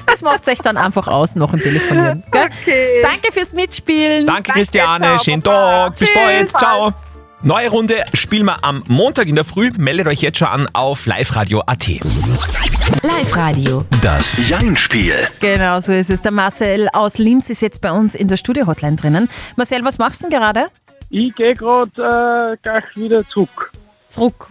Das 0.06 0.22
macht 0.22 0.48
euch 0.48 0.60
dann 0.60 0.78
einfach 0.78 1.08
aus, 1.08 1.36
noch 1.36 1.54
ein 1.54 1.62
Telefonieren. 1.62 2.24
Gell? 2.32 2.46
Okay. 2.46 3.02
Danke 3.02 3.32
fürs 3.32 3.52
Mitspielen. 3.54 4.28
Danke, 4.28 4.52
Christiane. 4.52 5.06
ciao, 5.06 5.20
Schönen. 5.20 5.42
Tag. 5.44 5.98
Bis 5.98 6.14
bald. 6.14 6.50
Ciao. 6.50 6.94
Neue 7.46 7.70
Runde 7.72 8.06
spielen 8.14 8.46
wir 8.46 8.64
am 8.64 8.86
Montag 8.88 9.28
in 9.28 9.36
der 9.36 9.44
Früh. 9.44 9.70
Meldet 9.78 10.08
euch 10.08 10.22
jetzt 10.22 10.38
schon 10.38 10.48
an 10.48 10.70
auf 10.72 11.06
liveradio.at. 11.06 11.88
Live-Radio. 13.04 13.84
Das 14.02 14.48
Jein-Spiel. 14.48 15.14
Genau, 15.42 15.82
so 15.82 15.92
ist 15.92 16.10
es. 16.10 16.22
Der 16.22 16.32
Marcel 16.32 16.88
aus 16.94 17.18
Linz 17.18 17.50
ist 17.50 17.62
jetzt 17.62 17.82
bei 17.82 17.92
uns 17.92 18.16
in 18.16 18.30
der 18.30 18.38
Studio-Hotline 18.38 18.96
drinnen. 18.96 19.28
Marcel, 19.58 19.84
was 19.84 19.98
machst 19.98 20.24
du 20.24 20.30
denn 20.30 20.40
gerade? 20.40 20.68
Ich 21.10 21.36
gehe 21.36 21.54
gerade 21.54 21.92
äh, 22.54 22.58
gleich 22.64 22.86
wieder 22.96 23.28
zurück 23.28 23.74
Zurück 24.08 24.48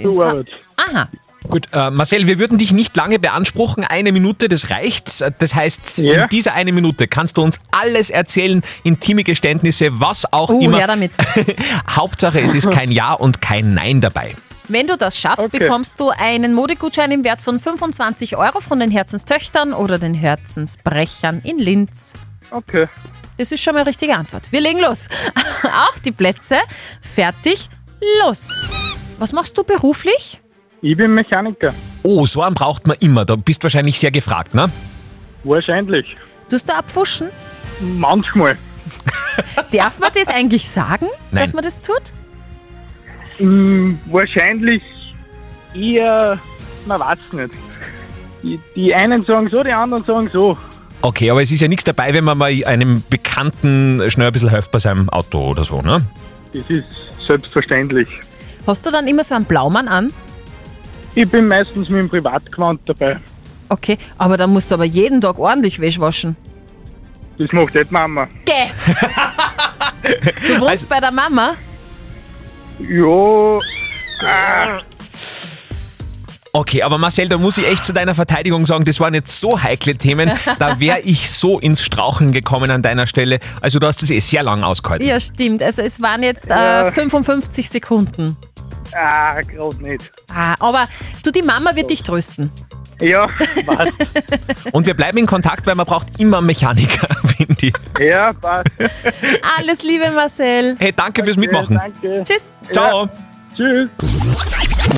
ins 0.00 0.16
zur 0.16 0.26
Arbeit. 0.26 0.48
Aha. 0.76 1.08
Gut, 1.46 1.66
äh, 1.72 1.90
Marcel, 1.90 2.26
wir 2.26 2.38
würden 2.38 2.58
dich 2.58 2.72
nicht 2.72 2.96
lange 2.96 3.18
beanspruchen. 3.18 3.84
Eine 3.84 4.12
Minute, 4.12 4.48
das 4.48 4.70
reicht. 4.70 5.24
Das 5.38 5.54
heißt, 5.54 5.98
Ja. 5.98 6.24
in 6.24 6.28
dieser 6.30 6.52
eine 6.54 6.72
Minute 6.72 7.06
kannst 7.08 7.36
du 7.36 7.42
uns 7.42 7.60
alles 7.70 8.10
erzählen, 8.10 8.60
intime 8.82 9.24
Geständnisse, 9.24 10.00
was 10.00 10.30
auch 10.32 10.50
Uh, 10.50 10.60
immer. 10.60 10.78
her 10.78 10.88
damit. 10.88 11.16
Hauptsache, 11.90 12.40
es 12.40 12.54
ist 12.54 12.70
kein 12.70 12.90
Ja 12.90 13.12
und 13.12 13.40
kein 13.40 13.72
Nein 13.74 14.00
dabei. 14.00 14.34
Wenn 14.70 14.86
du 14.86 14.98
das 14.98 15.18
schaffst, 15.18 15.46
Okay. 15.46 15.60
bekommst 15.60 15.98
du 16.00 16.10
einen 16.10 16.52
Modegutschein 16.52 17.10
im 17.12 17.24
Wert 17.24 17.40
von 17.40 17.58
25 17.58 18.36
Euro 18.36 18.60
von 18.60 18.78
den 18.80 18.90
Herzenstöchtern 18.90 19.72
oder 19.72 19.98
den 19.98 20.12
Herzensbrechern 20.14 21.40
in 21.44 21.58
Linz. 21.58 22.12
Okay. 22.50 22.88
Das 23.38 23.52
ist 23.52 23.62
schon 23.62 23.74
mal 23.74 23.84
richtige 23.84 24.14
Antwort. 24.16 24.50
Wir 24.52 24.60
legen 24.60 24.80
los. 24.80 25.08
Auf 25.62 26.00
die 26.00 26.12
Plätze. 26.12 26.56
Fertig. 27.00 27.70
Los. 28.24 28.68
Was 29.18 29.32
machst 29.32 29.56
du 29.56 29.64
beruflich? 29.64 30.40
Ich 30.80 30.96
bin 30.96 31.14
Mechaniker. 31.14 31.74
Oh, 32.02 32.24
so 32.26 32.42
einen 32.42 32.54
braucht 32.54 32.86
man 32.86 32.96
immer. 33.00 33.24
Da 33.24 33.36
bist 33.36 33.62
wahrscheinlich 33.62 33.98
sehr 33.98 34.10
gefragt, 34.10 34.54
ne? 34.54 34.70
Wahrscheinlich. 35.44 36.06
Tust 36.48 36.68
du 36.68 36.74
abfuschen? 36.74 37.28
Manchmal. 37.80 38.56
Darf 39.72 39.98
man 39.98 40.10
das 40.14 40.28
eigentlich 40.28 40.68
sagen, 40.68 41.06
Nein. 41.30 41.42
dass 41.42 41.52
man 41.52 41.62
das 41.62 41.80
tut? 41.80 42.12
Hm, 43.38 43.98
wahrscheinlich 44.06 44.82
eher, 45.74 46.38
man 46.86 47.00
weiß 47.00 47.18
nicht. 47.32 47.50
Die, 48.42 48.60
die 48.74 48.94
einen 48.94 49.20
sagen 49.22 49.48
so, 49.50 49.62
die 49.62 49.72
anderen 49.72 50.04
sagen 50.04 50.30
so. 50.32 50.56
Okay, 51.02 51.30
aber 51.30 51.42
es 51.42 51.50
ist 51.50 51.60
ja 51.60 51.68
nichts 51.68 51.84
dabei, 51.84 52.12
wenn 52.14 52.24
man 52.24 52.38
mal 52.38 52.52
einem 52.64 53.02
Bekannten 53.08 54.02
schnell 54.10 54.28
ein 54.28 54.32
bisschen 54.32 54.50
hilft 54.50 54.70
bei 54.70 54.78
seinem 54.78 55.08
Auto 55.10 55.50
oder 55.50 55.64
so, 55.64 55.82
ne? 55.82 56.02
Das 56.52 56.64
ist 56.68 56.84
selbstverständlich. 57.26 58.08
Hast 58.66 58.86
du 58.86 58.90
dann 58.90 59.06
immer 59.06 59.22
so 59.22 59.34
einen 59.34 59.44
Blaumann 59.44 59.86
an? 59.86 60.12
Ich 61.18 61.28
bin 61.28 61.48
meistens 61.48 61.88
mit 61.88 61.98
dem 61.98 62.08
Privatgewand 62.08 62.80
dabei. 62.86 63.18
Okay, 63.68 63.98
aber 64.18 64.36
dann 64.36 64.50
musst 64.50 64.70
du 64.70 64.76
aber 64.76 64.84
jeden 64.84 65.20
Tag 65.20 65.36
ordentlich 65.36 65.80
Wäsche 65.80 66.00
waschen. 66.00 66.36
Das 67.38 67.48
macht 67.50 67.74
nicht 67.74 67.90
Mama. 67.90 68.28
Geh! 68.44 68.52
Du 70.46 70.60
wohnst 70.60 70.68
Also- 70.70 70.86
bei 70.88 71.00
der 71.00 71.10
Mama? 71.10 71.54
Ja, 72.78 73.58
Okay, 76.52 76.82
aber 76.82 76.98
Marcel, 76.98 77.28
da 77.28 77.36
muss 77.36 77.58
ich 77.58 77.66
echt 77.68 77.84
zu 77.84 77.92
deiner 77.92 78.14
Verteidigung 78.14 78.64
sagen, 78.66 78.84
das 78.84 78.98
waren 79.00 79.12
jetzt 79.14 79.38
so 79.40 79.60
heikle 79.62 79.94
Themen, 79.96 80.32
da 80.58 80.80
wäre 80.80 81.00
ich 81.00 81.28
so 81.30 81.58
ins 81.58 81.82
Straucheln 81.82 82.32
gekommen 82.32 82.70
an 82.70 82.82
deiner 82.82 83.06
Stelle. 83.06 83.38
Also 83.60 83.78
du 83.78 83.86
hast 83.86 84.02
das 84.02 84.10
eh 84.10 84.18
sehr 84.20 84.42
lang 84.42 84.64
ausgehalten. 84.64 85.06
Ja, 85.06 85.20
stimmt. 85.20 85.62
Also 85.62 85.82
es 85.82 86.00
waren 86.00 86.22
jetzt 86.22 86.46
äh, 86.50 86.54
Ja. 86.54 86.90
55 86.90 87.68
Sekunden. 87.68 88.36
Ah, 88.94 89.40
gerade 89.42 89.82
nicht. 89.82 90.10
Ah, 90.32 90.54
aber 90.60 90.86
du, 91.22 91.30
die 91.30 91.42
Mama 91.42 91.76
wird 91.76 91.90
dich 91.90 92.02
trösten. 92.02 92.50
Ja, 93.00 93.28
passt. 93.64 93.92
Und 94.72 94.86
wir 94.86 94.94
bleiben 94.94 95.18
in 95.18 95.26
Kontakt, 95.26 95.64
weil 95.66 95.76
man 95.76 95.86
braucht 95.86 96.18
immer 96.18 96.38
einen 96.38 96.46
Mechaniker, 96.46 97.06
finde 97.36 97.54
ich. 97.60 97.72
ja, 98.00 98.32
passt. 98.32 98.70
Alles 99.56 99.84
Liebe, 99.84 100.10
Marcel. 100.10 100.74
Hey, 100.78 100.92
danke 100.94 101.22
fürs 101.22 101.36
Mitmachen. 101.36 101.76
Danke. 101.76 102.24
Tschüss. 102.24 102.52
Ciao. 102.72 103.08
Tschüss. 103.56 103.88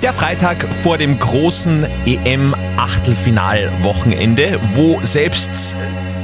Der 0.03 0.13
Freitag 0.15 0.67
vor 0.83 0.97
dem 0.99 1.19
großen 1.19 1.85
EM-Achtelfinal-Wochenende, 2.07 4.59
wo 4.75 4.99
selbst 5.05 5.77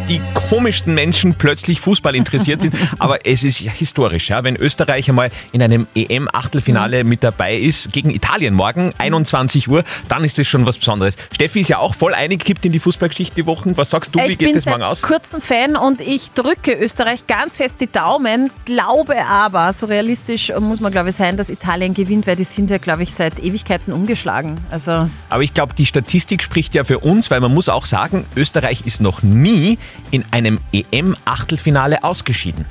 die 0.08 0.20
komischsten 0.48 0.94
Menschen 0.94 1.34
plötzlich 1.34 1.80
Fußball 1.80 2.14
interessiert 2.14 2.60
sind. 2.60 2.74
Aber 2.98 3.26
es 3.26 3.42
ist 3.42 3.60
ja 3.60 3.72
historisch, 3.72 4.28
ja, 4.28 4.44
wenn 4.44 4.56
Österreich 4.56 5.08
einmal 5.08 5.30
in 5.52 5.62
einem 5.62 5.86
EM-Achtelfinale 5.94 7.04
mit 7.04 7.24
dabei 7.24 7.56
ist, 7.56 7.92
gegen 7.92 8.10
Italien 8.10 8.54
morgen, 8.54 8.92
21 8.98 9.68
Uhr, 9.68 9.82
dann 10.08 10.24
ist 10.24 10.38
das 10.38 10.46
schon 10.46 10.66
was 10.66 10.78
Besonderes. 10.78 11.16
Steffi 11.34 11.60
ist 11.60 11.68
ja 11.68 11.78
auch 11.78 11.94
voll 11.94 12.14
eingekippt 12.14 12.64
in 12.64 12.72
die 12.72 12.78
Fußballgeschichte 12.78 13.36
die 13.36 13.46
Wochen. 13.46 13.76
Was 13.76 13.90
sagst 13.90 14.14
du, 14.14 14.20
wie 14.20 14.32
ich 14.32 14.38
geht 14.38 14.48
bin 14.48 14.54
das 14.54 14.66
morgen 14.66 14.82
aus? 14.82 15.02
kurzem 15.02 15.40
Fan 15.40 15.76
und 15.76 16.00
ich 16.00 16.30
drücke 16.32 16.72
Österreich 16.72 17.26
ganz 17.26 17.56
fest 17.56 17.80
die 17.80 17.90
Daumen, 17.90 18.50
glaube 18.64 19.24
aber, 19.26 19.72
so 19.72 19.86
realistisch 19.86 20.52
muss 20.58 20.80
man 20.80 20.92
glaube 20.92 21.10
ich 21.10 21.16
sein, 21.16 21.36
dass 21.36 21.50
Italien 21.50 21.94
gewinnt, 21.94 22.26
weil 22.26 22.36
die 22.36 22.44
sind 22.44 22.70
ja 22.70 22.78
glaube 22.78 23.02
ich 23.02 23.12
seit 23.14 23.40
Ewigkeiten 23.40 23.92
umgeschlagen. 23.92 24.58
Also 24.70 25.08
Aber 25.28 25.42
ich 25.42 25.54
glaube, 25.54 25.74
die 25.74 25.86
Statistik 25.86 26.42
spricht 26.42 26.74
ja 26.74 26.84
für 26.84 27.00
uns, 27.00 27.30
weil 27.30 27.40
man 27.40 27.52
muss 27.52 27.68
auch 27.68 27.84
sagen, 27.84 28.24
Österreich 28.36 28.86
ist 28.86 29.00
noch 29.00 29.22
nie 29.22 29.78
in 30.10 30.24
einem 30.30 30.60
EM-Achtelfinale 30.72 32.04
ausgeschieden. 32.04 32.64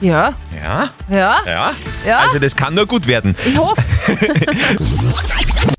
ja, 0.00 0.34
Ja, 0.54 0.90
ja, 1.08 1.38
ja. 1.46 1.72
ja, 2.06 2.18
Also 2.18 2.38
das 2.38 2.56
kann 2.56 2.74
nur 2.74 2.86
gut 2.86 3.06
werden. 3.06 3.34
ich 3.46 3.58
hoff's. 3.58 4.00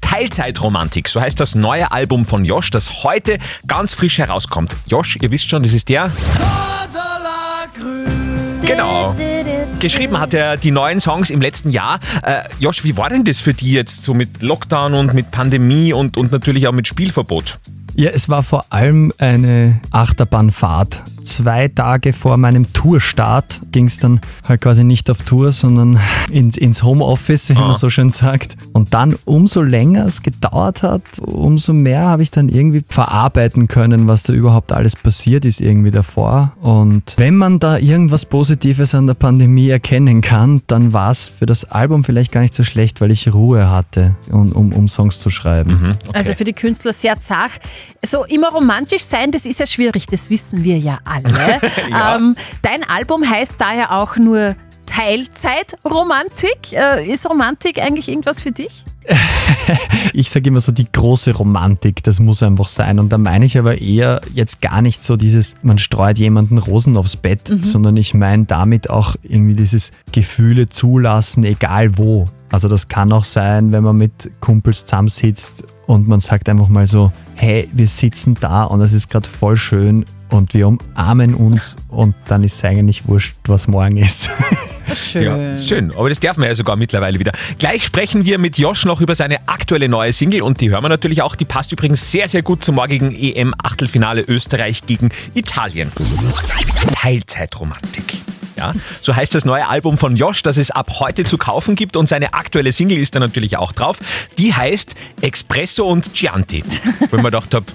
Teilzeitromantik, 0.02 1.10
so 1.10 1.20
heißt 1.20 1.40
das 1.40 1.56
neue 1.56 1.92
Album 1.92 2.24
von 2.26 2.46
Josh, 2.46 2.72
das 2.72 3.04
heute 3.04 3.38
ganz 3.68 3.94
frisch 3.94 4.18
herauskommt. 4.20 4.74
Josh, 4.88 5.18
ihr 5.22 5.30
wisst 5.32 5.50
schon, 5.50 5.64
das 5.64 5.74
ist 5.74 5.90
der. 5.90 6.12
Genau. 8.62 9.16
Geschrieben 9.80 10.20
hat 10.20 10.34
er 10.34 10.58
die 10.58 10.72
neuen 10.72 11.00
Songs 11.00 11.30
im 11.30 11.42
letzten 11.42 11.70
Jahr. 11.70 12.00
Äh, 12.24 12.44
Josh, 12.60 12.84
wie 12.84 12.98
war 12.98 13.10
denn 13.10 13.24
das 13.24 13.40
für 13.40 13.54
die 13.54 13.72
jetzt 13.72 14.04
so 14.04 14.14
mit 14.14 14.42
Lockdown 14.42 14.94
und 14.94 15.14
mit 15.14 15.32
Pandemie 15.32 15.94
und, 15.94 16.18
und 16.18 16.32
natürlich 16.32 16.68
auch 16.68 16.72
mit 16.72 16.88
Spielverbot? 16.88 17.60
Ja, 17.98 18.10
es 18.10 18.28
war 18.28 18.44
vor 18.44 18.66
allem 18.72 19.14
eine 19.20 19.80
Achterbahnfahrt. 19.90 21.02
Zwei 21.26 21.68
Tage 21.68 22.14
vor 22.14 22.38
meinem 22.38 22.72
Tourstart 22.72 23.62
ging 23.72 23.88
es 23.88 23.98
dann 23.98 24.22
halt 24.44 24.62
quasi 24.62 24.84
nicht 24.84 25.10
auf 25.10 25.24
Tour, 25.24 25.52
sondern 25.52 26.00
ins, 26.32 26.56
ins 26.56 26.84
Homeoffice, 26.84 27.50
wie 27.50 27.54
man 27.54 27.74
so 27.74 27.90
schön 27.90 28.10
sagt. 28.10 28.56
Und 28.74 28.94
dann, 28.94 29.16
umso 29.26 29.62
länger 29.62 30.06
es 30.06 30.22
gedauert 30.22 30.84
hat, 30.84 31.02
umso 31.20 31.74
mehr 31.74 32.02
habe 32.02 32.24
ich 32.24 32.32
dann 32.32 32.48
irgendwie 32.48 32.84
verarbeiten 32.88 33.68
können, 33.68 34.08
was 34.08 34.24
da 34.24 34.34
überhaupt 34.34 34.72
alles 34.72 34.96
passiert 34.96 35.46
ist 35.46 35.62
irgendwie 35.62 35.92
davor. 35.92 36.54
Und 36.62 37.16
wenn 37.18 37.36
man 37.36 37.60
da 37.60 37.78
irgendwas 37.78 38.26
Positives 38.26 38.94
an 38.94 39.08
der 39.08 39.16
Pandemie 39.16 39.70
erkennen 39.70 40.22
kann, 40.22 40.62
dann 40.68 40.94
war 40.94 41.12
es 41.12 41.30
für 41.30 41.48
das 41.48 41.66
Album 41.66 42.04
vielleicht 42.04 42.32
gar 42.32 42.42
nicht 42.42 42.56
so 42.56 42.64
schlecht, 42.64 43.02
weil 43.02 43.12
ich 43.12 43.34
Ruhe 43.34 43.70
hatte, 43.70 44.16
um, 44.32 44.52
um, 44.52 44.74
um 44.74 44.88
Songs 44.88 45.20
zu 45.20 45.30
schreiben. 45.30 45.98
Also 46.14 46.36
für 46.36 46.44
die 46.44 46.54
Künstler 46.54 46.94
sehr 46.94 47.20
zart. 47.20 47.52
So 48.06 48.24
immer 48.26 48.52
romantisch 48.52 49.04
sein, 49.04 49.32
das 49.32 49.46
ist 49.46 49.60
ja 49.60 49.66
schwierig, 49.66 50.06
das 50.06 50.30
wissen 50.30 50.64
wir 50.64 50.78
ja 50.78 51.00
alle. 51.04 51.15
Ja. 51.90 52.16
ähm, 52.16 52.36
dein 52.62 52.84
Album 52.84 53.30
heißt 53.30 53.56
daher 53.58 53.92
auch 53.92 54.18
nur 54.18 54.56
Teilzeitromantik. 54.86 56.74
Äh, 56.74 57.06
ist 57.12 57.30
Romantik 57.30 57.82
eigentlich 57.82 58.10
irgendwas 58.10 58.42
für 58.42 58.52
dich? 58.52 58.84
Ich 60.14 60.30
sage 60.30 60.48
immer 60.48 60.62
so, 60.62 60.72
die 60.72 60.90
große 60.90 61.36
Romantik, 61.36 62.02
das 62.04 62.20
muss 62.20 62.42
einfach 62.42 62.70
sein. 62.70 63.00
Und 63.00 63.10
da 63.10 63.18
meine 63.18 63.46
ich 63.46 63.58
aber 63.58 63.82
eher 63.82 64.22
jetzt 64.34 64.62
gar 64.62 64.82
nicht 64.82 65.04
so 65.04 65.18
dieses, 65.18 65.56
man 65.62 65.78
streut 65.78 66.18
jemanden 66.18 66.58
Rosen 66.58 66.96
aufs 66.96 67.18
Bett, 67.18 67.52
sondern 67.62 67.98
ich 67.98 68.14
meine 68.14 68.46
damit 68.46 68.90
auch 68.90 69.16
irgendwie 69.24 69.56
dieses 69.56 69.92
Gefühle 70.12 70.70
zulassen, 70.70 71.44
egal 71.44 71.98
wo. 71.98 72.28
Also 72.52 72.70
das 72.70 72.88
kann 72.88 73.12
auch 73.12 73.26
sein, 73.26 73.72
wenn 73.72 73.84
man 73.84 73.98
mit 73.98 74.32
Kumpels 74.40 74.86
zusammensitzt 74.86 75.66
und 75.88 76.08
man 76.08 76.22
sagt 76.22 76.48
einfach 76.48 76.70
mal 76.70 76.88
so, 76.88 77.12
hey, 77.36 77.70
wir 77.74 77.88
sitzen 77.88 78.38
da 78.40 78.64
und 78.64 78.82
es 78.82 78.94
ist 78.94 79.10
gerade 79.10 79.28
voll 79.28 79.58
schön 79.58 80.06
und 80.36 80.54
wir 80.54 80.68
umarmen 80.68 81.34
uns 81.34 81.76
und 81.90 82.16
dann 82.28 82.44
ist 82.44 82.56
es 82.56 82.64
eigentlich 82.64 83.08
wurscht, 83.08 83.36
was 83.48 83.68
morgen 83.68 83.98
ist. 83.98 84.30
Schön. 84.96 85.24
Ja, 85.24 85.58
schön, 85.58 85.92
aber 85.96 86.10
das 86.10 86.20
darf 86.20 86.38
man 86.38 86.48
ja 86.48 86.56
sogar 86.56 86.76
mittlerweile 86.76 87.20
wieder. 87.20 87.32
Gleich 87.58 87.84
sprechen 87.84 88.24
wir 88.26 88.38
mit 88.38 88.58
Josh 88.58 88.86
noch 88.86 89.02
über 89.02 89.16
seine 89.16 89.48
aktuelle 89.48 89.90
neue 89.90 90.14
Single 90.14 90.42
und 90.42 90.62
die 90.62 90.70
hören 90.70 90.84
wir 90.84 90.90
natürlich 90.90 91.22
auch. 91.22 91.36
Die 91.36 91.46
passt 91.46 91.72
übrigens 91.72 92.12
sehr, 92.12 92.30
sehr 92.30 92.44
gut 92.44 92.64
zum 92.64 92.76
morgigen 92.76 93.16
EM-Achtelfinale 93.16 94.22
Österreich 94.22 94.86
gegen 94.86 95.10
Italien. 95.34 95.92
Teilzeitromantik. 96.94 98.16
Ja, 98.58 98.74
so 99.02 99.16
heißt 99.16 99.36
das 99.36 99.44
neue 99.44 99.68
Album 99.68 99.98
von 99.98 100.16
Josh, 100.16 100.44
das 100.44 100.58
es 100.58 100.72
ab 100.72 100.90
heute 101.00 101.26
zu 101.26 101.38
kaufen 101.38 101.76
gibt 101.76 101.98
und 101.98 102.08
seine 102.08 102.34
aktuelle 102.34 102.72
Single 102.72 102.98
ist 102.98 103.16
da 103.16 103.20
natürlich 103.20 103.58
auch 103.58 103.74
drauf. 103.74 103.98
Die 104.38 104.54
heißt 104.54 104.96
Espresso 105.22 105.86
und 105.86 106.14
Chianti. 106.14 106.64
Wo 107.10 107.18
ich 107.18 107.22
mir 107.22 107.24
gedacht 107.24 107.54
habe, 107.54 107.66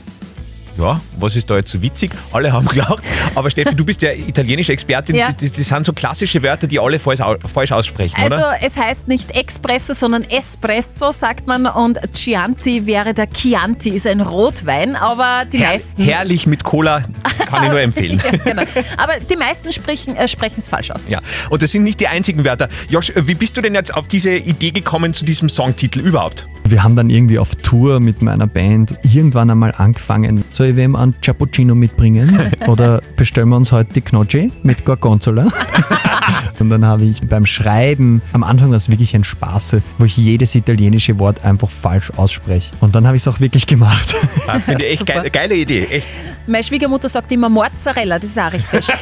ja, 0.78 1.00
was 1.18 1.36
ist 1.36 1.50
da 1.50 1.56
jetzt 1.56 1.70
so 1.70 1.82
witzig? 1.82 2.10
Alle 2.32 2.52
haben 2.52 2.66
gelacht. 2.66 3.02
Aber 3.34 3.50
Steffi, 3.50 3.74
du 3.74 3.84
bist 3.84 4.02
ja 4.02 4.12
italienische 4.12 4.72
Expertin. 4.72 5.16
Ja. 5.16 5.32
Das, 5.32 5.52
das 5.52 5.68
sind 5.68 5.84
so 5.84 5.92
klassische 5.92 6.42
Wörter, 6.42 6.66
die 6.66 6.78
alle 6.78 6.98
falsch, 6.98 7.20
falsch 7.52 7.72
aussprechen, 7.72 8.16
Also 8.20 8.36
oder? 8.36 8.56
es 8.62 8.76
heißt 8.76 9.08
nicht 9.08 9.30
Espresso, 9.32 9.92
sondern 9.92 10.24
Espresso, 10.24 11.12
sagt 11.12 11.46
man. 11.46 11.66
Und 11.66 11.98
Chianti 12.14 12.86
wäre 12.86 13.14
der 13.14 13.28
Chianti, 13.28 13.90
ist 13.90 14.06
ein 14.06 14.20
Rotwein, 14.20 14.96
aber 14.96 15.44
die 15.44 15.58
meisten... 15.58 16.02
Herrlich 16.02 16.46
mit 16.46 16.64
Cola, 16.64 17.02
kann 17.46 17.64
ich 17.64 17.70
nur 17.70 17.80
empfehlen. 17.80 18.22
ja, 18.32 18.36
genau. 18.38 18.62
Aber 18.96 19.14
die 19.20 19.36
meisten 19.36 19.72
sprechen 19.72 20.16
äh, 20.16 20.26
es 20.56 20.68
falsch 20.68 20.90
aus. 20.90 21.08
Ja, 21.08 21.20
und 21.50 21.62
das 21.62 21.72
sind 21.72 21.82
nicht 21.82 22.00
die 22.00 22.08
einzigen 22.08 22.44
Wörter. 22.44 22.68
Josh, 22.88 23.12
wie 23.14 23.34
bist 23.34 23.56
du 23.56 23.60
denn 23.60 23.74
jetzt 23.74 23.94
auf 23.94 24.08
diese 24.08 24.34
Idee 24.34 24.70
gekommen 24.70 25.14
zu 25.14 25.24
diesem 25.24 25.48
Songtitel 25.48 26.00
überhaupt? 26.00 26.46
Wir 26.70 26.84
haben 26.84 26.94
dann 26.94 27.10
irgendwie 27.10 27.40
auf 27.40 27.56
Tour 27.56 27.98
mit 27.98 28.22
meiner 28.22 28.46
Band 28.46 28.96
irgendwann 29.02 29.50
einmal 29.50 29.74
angefangen. 29.76 30.44
Soll 30.52 30.68
ich 30.68 30.76
wem 30.76 30.94
einen 30.94 31.16
Cappuccino 31.20 31.74
mitbringen? 31.74 32.52
Oder 32.68 33.02
bestellen 33.16 33.48
wir 33.48 33.56
uns 33.56 33.72
heute 33.72 33.94
die 33.94 34.02
Gnocchi 34.02 34.52
mit 34.62 34.84
Gorgonzola? 34.84 35.48
Und 36.60 36.70
dann 36.70 36.84
habe 36.84 37.04
ich 37.04 37.22
beim 37.22 37.46
Schreiben, 37.46 38.22
am 38.32 38.42
Anfang 38.42 38.72
es 38.74 38.90
wirklich 38.90 39.14
ein 39.14 39.24
Spaß, 39.24 39.76
wo 39.98 40.04
ich 40.04 40.16
jedes 40.16 40.54
italienische 40.54 41.18
Wort 41.18 41.44
einfach 41.44 41.70
falsch 41.70 42.12
ausspreche. 42.16 42.70
Und 42.80 42.94
dann 42.94 43.06
habe 43.06 43.16
ich 43.16 43.22
es 43.22 43.28
auch 43.28 43.40
wirklich 43.40 43.66
gemacht. 43.66 44.14
Ah, 44.46 44.60
Finde 44.60 44.84
ich 44.84 44.92
echt 45.00 45.06
geile, 45.06 45.30
geile 45.30 45.54
Idee. 45.54 45.86
Echt. 45.90 46.06
Meine 46.46 46.64
Schwiegermutter 46.64 47.08
sagt 47.08 47.30
immer 47.32 47.48
Mozzarella, 47.48 48.18
das 48.18 48.30
ist 48.30 48.38
auch 48.38 48.52
richtig. 48.52 48.88
äh, 48.88 48.92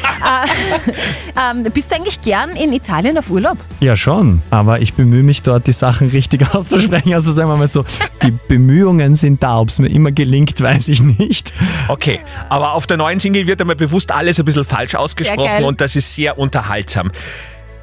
ähm, 1.37 1.65
bist 1.73 1.91
du 1.91 1.97
eigentlich 1.97 2.21
gern 2.21 2.51
in 2.51 2.73
Italien 2.73 3.17
auf 3.17 3.31
Urlaub? 3.31 3.59
Ja, 3.81 3.97
schon. 3.97 4.43
Aber 4.51 4.81
ich 4.81 4.95
bemühe 4.95 5.23
mich 5.23 5.43
dort, 5.43 5.67
die 5.67 5.73
Sachen 5.73 6.09
richtig 6.09 6.55
auszusprechen. 6.55 7.15
Also 7.15 7.33
sagen 7.33 7.49
wir 7.49 7.57
mal 7.57 7.67
so, 7.67 7.85
die 8.23 8.33
Bemühungen 8.49 9.15
sind 9.15 9.43
da. 9.43 9.59
Ob 9.61 9.69
es 9.69 9.79
mir 9.79 9.89
immer 9.89 10.13
gelingt, 10.13 10.61
weiß 10.61 10.89
ich 10.89 11.03
nicht. 11.03 11.53
Okay, 11.89 12.21
aber 12.49 12.73
auf 12.73 12.87
der 12.87 12.97
neuen 12.97 13.19
Single 13.19 13.47
wird 13.47 13.61
einmal 13.61 13.77
bewusst 13.77 14.13
alles 14.13 14.39
ein 14.39 14.45
bisschen 14.45 14.65
falsch 14.65 14.95
ausgesprochen 14.95 15.65
und 15.65 15.81
das 15.81 15.97
ist 15.97 16.15
sehr 16.15 16.39
unterhaltsam. 16.39 17.11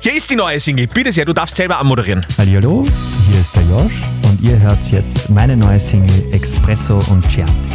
Hier 0.05 0.13
ist 0.13 0.29
die 0.29 0.35
neue 0.35 0.59
Single. 0.59 0.85
Bitte 0.85 1.11
sehr, 1.11 1.25
du 1.25 1.33
darfst 1.33 1.55
selber 1.55 1.79
anmoderieren. 1.79 2.23
Hallo, 2.37 2.85
hier 3.27 3.41
ist 3.41 3.55
der 3.55 3.63
Josh 3.63 3.93
und 4.25 4.39
ihr 4.39 4.59
hört 4.59 4.85
jetzt 4.91 5.31
meine 5.31 5.57
neue 5.57 5.79
Single 5.79 6.31
Espresso 6.31 6.99
und 7.09 7.27
Chianti. 7.27 7.71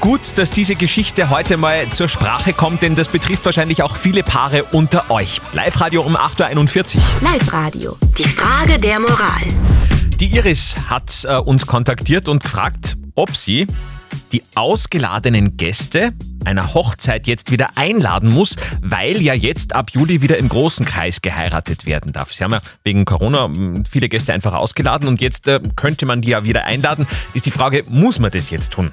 Gut, 0.00 0.36
dass 0.36 0.50
diese 0.50 0.74
Geschichte 0.74 1.30
heute 1.30 1.56
mal 1.56 1.86
zur 1.94 2.08
Sprache 2.08 2.52
kommt, 2.52 2.82
denn 2.82 2.94
das 2.94 3.08
betrifft 3.08 3.46
wahrscheinlich 3.46 3.82
auch 3.82 3.96
viele 3.96 4.22
Paare 4.22 4.64
unter 4.64 5.10
euch. 5.10 5.40
Live-Radio 5.54 6.02
um 6.02 6.14
8.41 6.14 6.96
Uhr. 6.96 7.02
Live-Radio. 7.22 7.96
Die 8.18 8.24
Frage 8.24 8.76
der 8.76 9.00
Moral. 9.00 9.44
Die 10.20 10.26
Iris 10.26 10.76
hat 10.90 11.24
äh, 11.24 11.38
uns 11.38 11.66
kontaktiert 11.66 12.28
und 12.28 12.42
gefragt, 12.42 12.98
ob 13.14 13.34
sie 13.34 13.66
die 14.32 14.42
ausgeladenen 14.54 15.56
Gäste 15.56 16.12
einer 16.44 16.74
Hochzeit 16.74 17.26
jetzt 17.26 17.50
wieder 17.50 17.76
einladen 17.76 18.30
muss, 18.30 18.56
weil 18.82 19.22
ja 19.22 19.34
jetzt 19.34 19.74
ab 19.74 19.90
Juli 19.92 20.20
wieder 20.20 20.36
im 20.36 20.48
großen 20.48 20.84
Kreis 20.84 21.22
geheiratet 21.22 21.86
werden 21.86 22.12
darf. 22.12 22.32
Sie 22.32 22.44
haben 22.44 22.52
ja 22.52 22.60
wegen 22.82 23.04
Corona 23.04 23.48
mh, 23.48 23.84
viele 23.88 24.08
Gäste 24.08 24.32
einfach 24.32 24.54
ausgeladen 24.54 25.08
und 25.08 25.20
jetzt 25.20 25.48
äh, 25.48 25.60
könnte 25.76 26.06
man 26.06 26.20
die 26.20 26.30
ja 26.30 26.44
wieder 26.44 26.64
einladen. 26.64 27.06
Ist 27.32 27.46
die 27.46 27.50
Frage, 27.50 27.84
muss 27.88 28.18
man 28.18 28.30
das 28.30 28.50
jetzt 28.50 28.72
tun? 28.72 28.92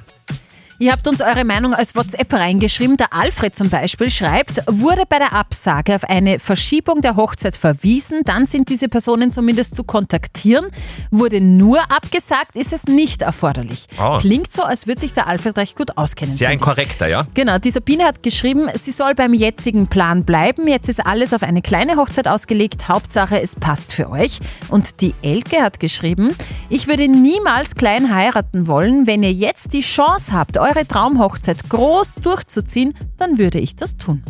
Ihr 0.81 0.91
habt 0.91 1.07
uns 1.07 1.21
eure 1.21 1.45
Meinung 1.45 1.75
als 1.75 1.95
WhatsApp 1.95 2.33
reingeschrieben. 2.33 2.97
Der 2.97 3.13
Alfred 3.13 3.53
zum 3.53 3.69
Beispiel 3.69 4.09
schreibt, 4.09 4.63
wurde 4.65 5.03
bei 5.07 5.19
der 5.19 5.31
Absage 5.33 5.93
auf 5.93 6.03
eine 6.05 6.39
Verschiebung 6.39 7.01
der 7.01 7.15
Hochzeit 7.17 7.55
verwiesen, 7.55 8.21
dann 8.25 8.47
sind 8.47 8.67
diese 8.69 8.87
Personen 8.87 9.31
zumindest 9.31 9.75
zu 9.75 9.83
kontaktieren. 9.83 10.65
Wurde 11.11 11.39
nur 11.39 11.79
abgesagt, 11.91 12.55
ist 12.55 12.73
es 12.73 12.87
nicht 12.87 13.21
erforderlich. 13.21 13.85
Ah. 13.99 14.17
Klingt 14.19 14.51
so, 14.51 14.63
als 14.63 14.87
würde 14.87 15.01
sich 15.01 15.13
der 15.13 15.27
Alfred 15.27 15.55
recht 15.55 15.77
gut 15.77 15.99
auskennen. 15.99 16.33
Sehr 16.33 16.49
ein 16.49 16.59
korrekter, 16.59 17.07
ja? 17.07 17.27
Genau, 17.35 17.59
die 17.59 17.69
Sabine 17.69 18.05
hat 18.05 18.23
geschrieben, 18.23 18.67
sie 18.73 18.89
soll 18.89 19.13
beim 19.13 19.35
jetzigen 19.35 19.85
Plan 19.85 20.25
bleiben. 20.25 20.67
Jetzt 20.67 20.89
ist 20.89 21.05
alles 21.05 21.31
auf 21.35 21.43
eine 21.43 21.61
kleine 21.61 21.95
Hochzeit 21.95 22.27
ausgelegt. 22.27 22.87
Hauptsache, 22.87 23.39
es 23.39 23.55
passt 23.55 23.93
für 23.93 24.09
euch. 24.09 24.39
Und 24.69 25.01
die 25.01 25.13
Elke 25.21 25.61
hat 25.61 25.79
geschrieben, 25.79 26.35
ich 26.69 26.87
würde 26.87 27.07
niemals 27.07 27.75
klein 27.75 28.15
heiraten 28.15 28.65
wollen. 28.65 29.05
Wenn 29.05 29.21
ihr 29.21 29.31
jetzt 29.31 29.73
die 29.73 29.81
Chance 29.81 30.33
habt, 30.33 30.57
eure 30.71 30.87
Traumhochzeit 30.87 31.69
groß 31.69 32.15
durchzuziehen, 32.15 32.93
dann 33.17 33.37
würde 33.37 33.59
ich 33.59 33.75
das 33.75 33.97
tun. 33.97 34.23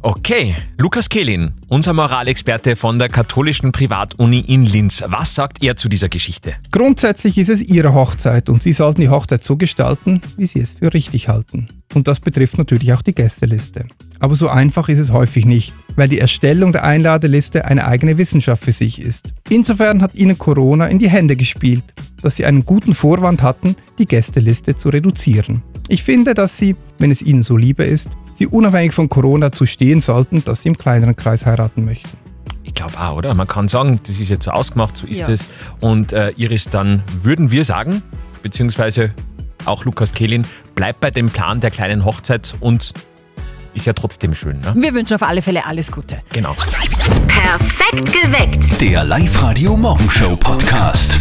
Okay, 0.00 0.54
Lukas 0.76 1.08
Kehlin, 1.08 1.52
unser 1.68 1.94
Moralexperte 1.94 2.76
von 2.76 2.98
der 2.98 3.08
katholischen 3.08 3.72
Privatuni 3.72 4.40
in 4.40 4.66
Linz. 4.66 5.02
Was 5.06 5.34
sagt 5.34 5.62
er 5.62 5.76
zu 5.76 5.88
dieser 5.88 6.10
Geschichte? 6.10 6.54
Grundsätzlich 6.70 7.38
ist 7.38 7.48
es 7.48 7.62
Ihre 7.62 7.94
Hochzeit 7.94 8.50
und 8.50 8.62
Sie 8.62 8.74
sollten 8.74 9.00
die 9.00 9.08
Hochzeit 9.08 9.42
so 9.44 9.56
gestalten, 9.56 10.20
wie 10.36 10.44
Sie 10.44 10.60
es 10.60 10.74
für 10.74 10.92
richtig 10.92 11.28
halten. 11.28 11.68
Und 11.94 12.06
das 12.06 12.20
betrifft 12.20 12.58
natürlich 12.58 12.92
auch 12.92 13.00
die 13.00 13.14
Gästeliste. 13.14 13.86
Aber 14.20 14.36
so 14.36 14.48
einfach 14.48 14.90
ist 14.90 14.98
es 14.98 15.10
häufig 15.10 15.46
nicht, 15.46 15.72
weil 15.96 16.08
die 16.08 16.18
Erstellung 16.18 16.72
der 16.72 16.84
Einladeliste 16.84 17.64
eine 17.64 17.86
eigene 17.86 18.18
Wissenschaft 18.18 18.62
für 18.62 18.72
sich 18.72 19.00
ist. 19.00 19.32
Insofern 19.48 20.02
hat 20.02 20.14
Ihnen 20.14 20.36
Corona 20.36 20.86
in 20.86 20.98
die 20.98 21.08
Hände 21.08 21.34
gespielt, 21.34 21.84
dass 22.24 22.36
Sie 22.36 22.44
einen 22.46 22.64
guten 22.64 22.94
Vorwand 22.94 23.42
hatten, 23.42 23.76
die 23.98 24.06
Gästeliste 24.06 24.76
zu 24.76 24.88
reduzieren. 24.88 25.62
Ich 25.88 26.02
finde, 26.02 26.34
dass 26.34 26.56
Sie, 26.56 26.74
wenn 26.98 27.10
es 27.10 27.20
Ihnen 27.22 27.42
so 27.42 27.56
lieber 27.56 27.84
ist, 27.84 28.08
Sie 28.34 28.46
unabhängig 28.46 28.92
von 28.94 29.08
Corona 29.08 29.52
zu 29.52 29.66
stehen 29.66 30.00
sollten, 30.00 30.42
dass 30.44 30.62
Sie 30.62 30.68
im 30.68 30.76
kleineren 30.78 31.14
Kreis 31.14 31.44
heiraten 31.46 31.84
möchten. 31.84 32.08
Ich 32.62 32.74
glaube 32.74 32.98
auch, 32.98 33.16
oder? 33.18 33.34
Man 33.34 33.46
kann 33.46 33.68
sagen, 33.68 34.00
das 34.06 34.18
ist 34.18 34.30
jetzt 34.30 34.44
so 34.46 34.50
ausgemacht, 34.50 34.96
so 34.96 35.06
ist 35.06 35.28
Ja. 35.28 35.34
es. 35.34 35.46
Und 35.80 36.12
äh, 36.12 36.30
Iris, 36.36 36.70
dann 36.70 37.02
würden 37.22 37.50
wir 37.50 37.64
sagen, 37.64 38.02
beziehungsweise 38.42 39.10
auch 39.66 39.84
Lukas 39.84 40.12
Kehlin, 40.12 40.44
bleibt 40.74 41.00
bei 41.00 41.10
dem 41.10 41.28
Plan 41.30 41.60
der 41.60 41.70
kleinen 41.70 42.04
Hochzeit 42.04 42.54
und 42.60 42.92
ist 43.74 43.86
ja 43.86 43.92
trotzdem 43.92 44.34
schön, 44.34 44.60
ne? 44.60 44.74
Wir 44.76 44.94
wünschen 44.94 45.14
auf 45.14 45.22
alle 45.22 45.42
Fälle 45.42 45.66
alles 45.66 45.90
Gute. 45.92 46.18
Genau. 46.32 46.54
Perfekt 47.28 48.12
geweckt. 48.12 48.80
Der 48.80 49.04
Live-Radio 49.04 49.76
Morgenshow 49.76 50.34
Podcast. 50.36 51.18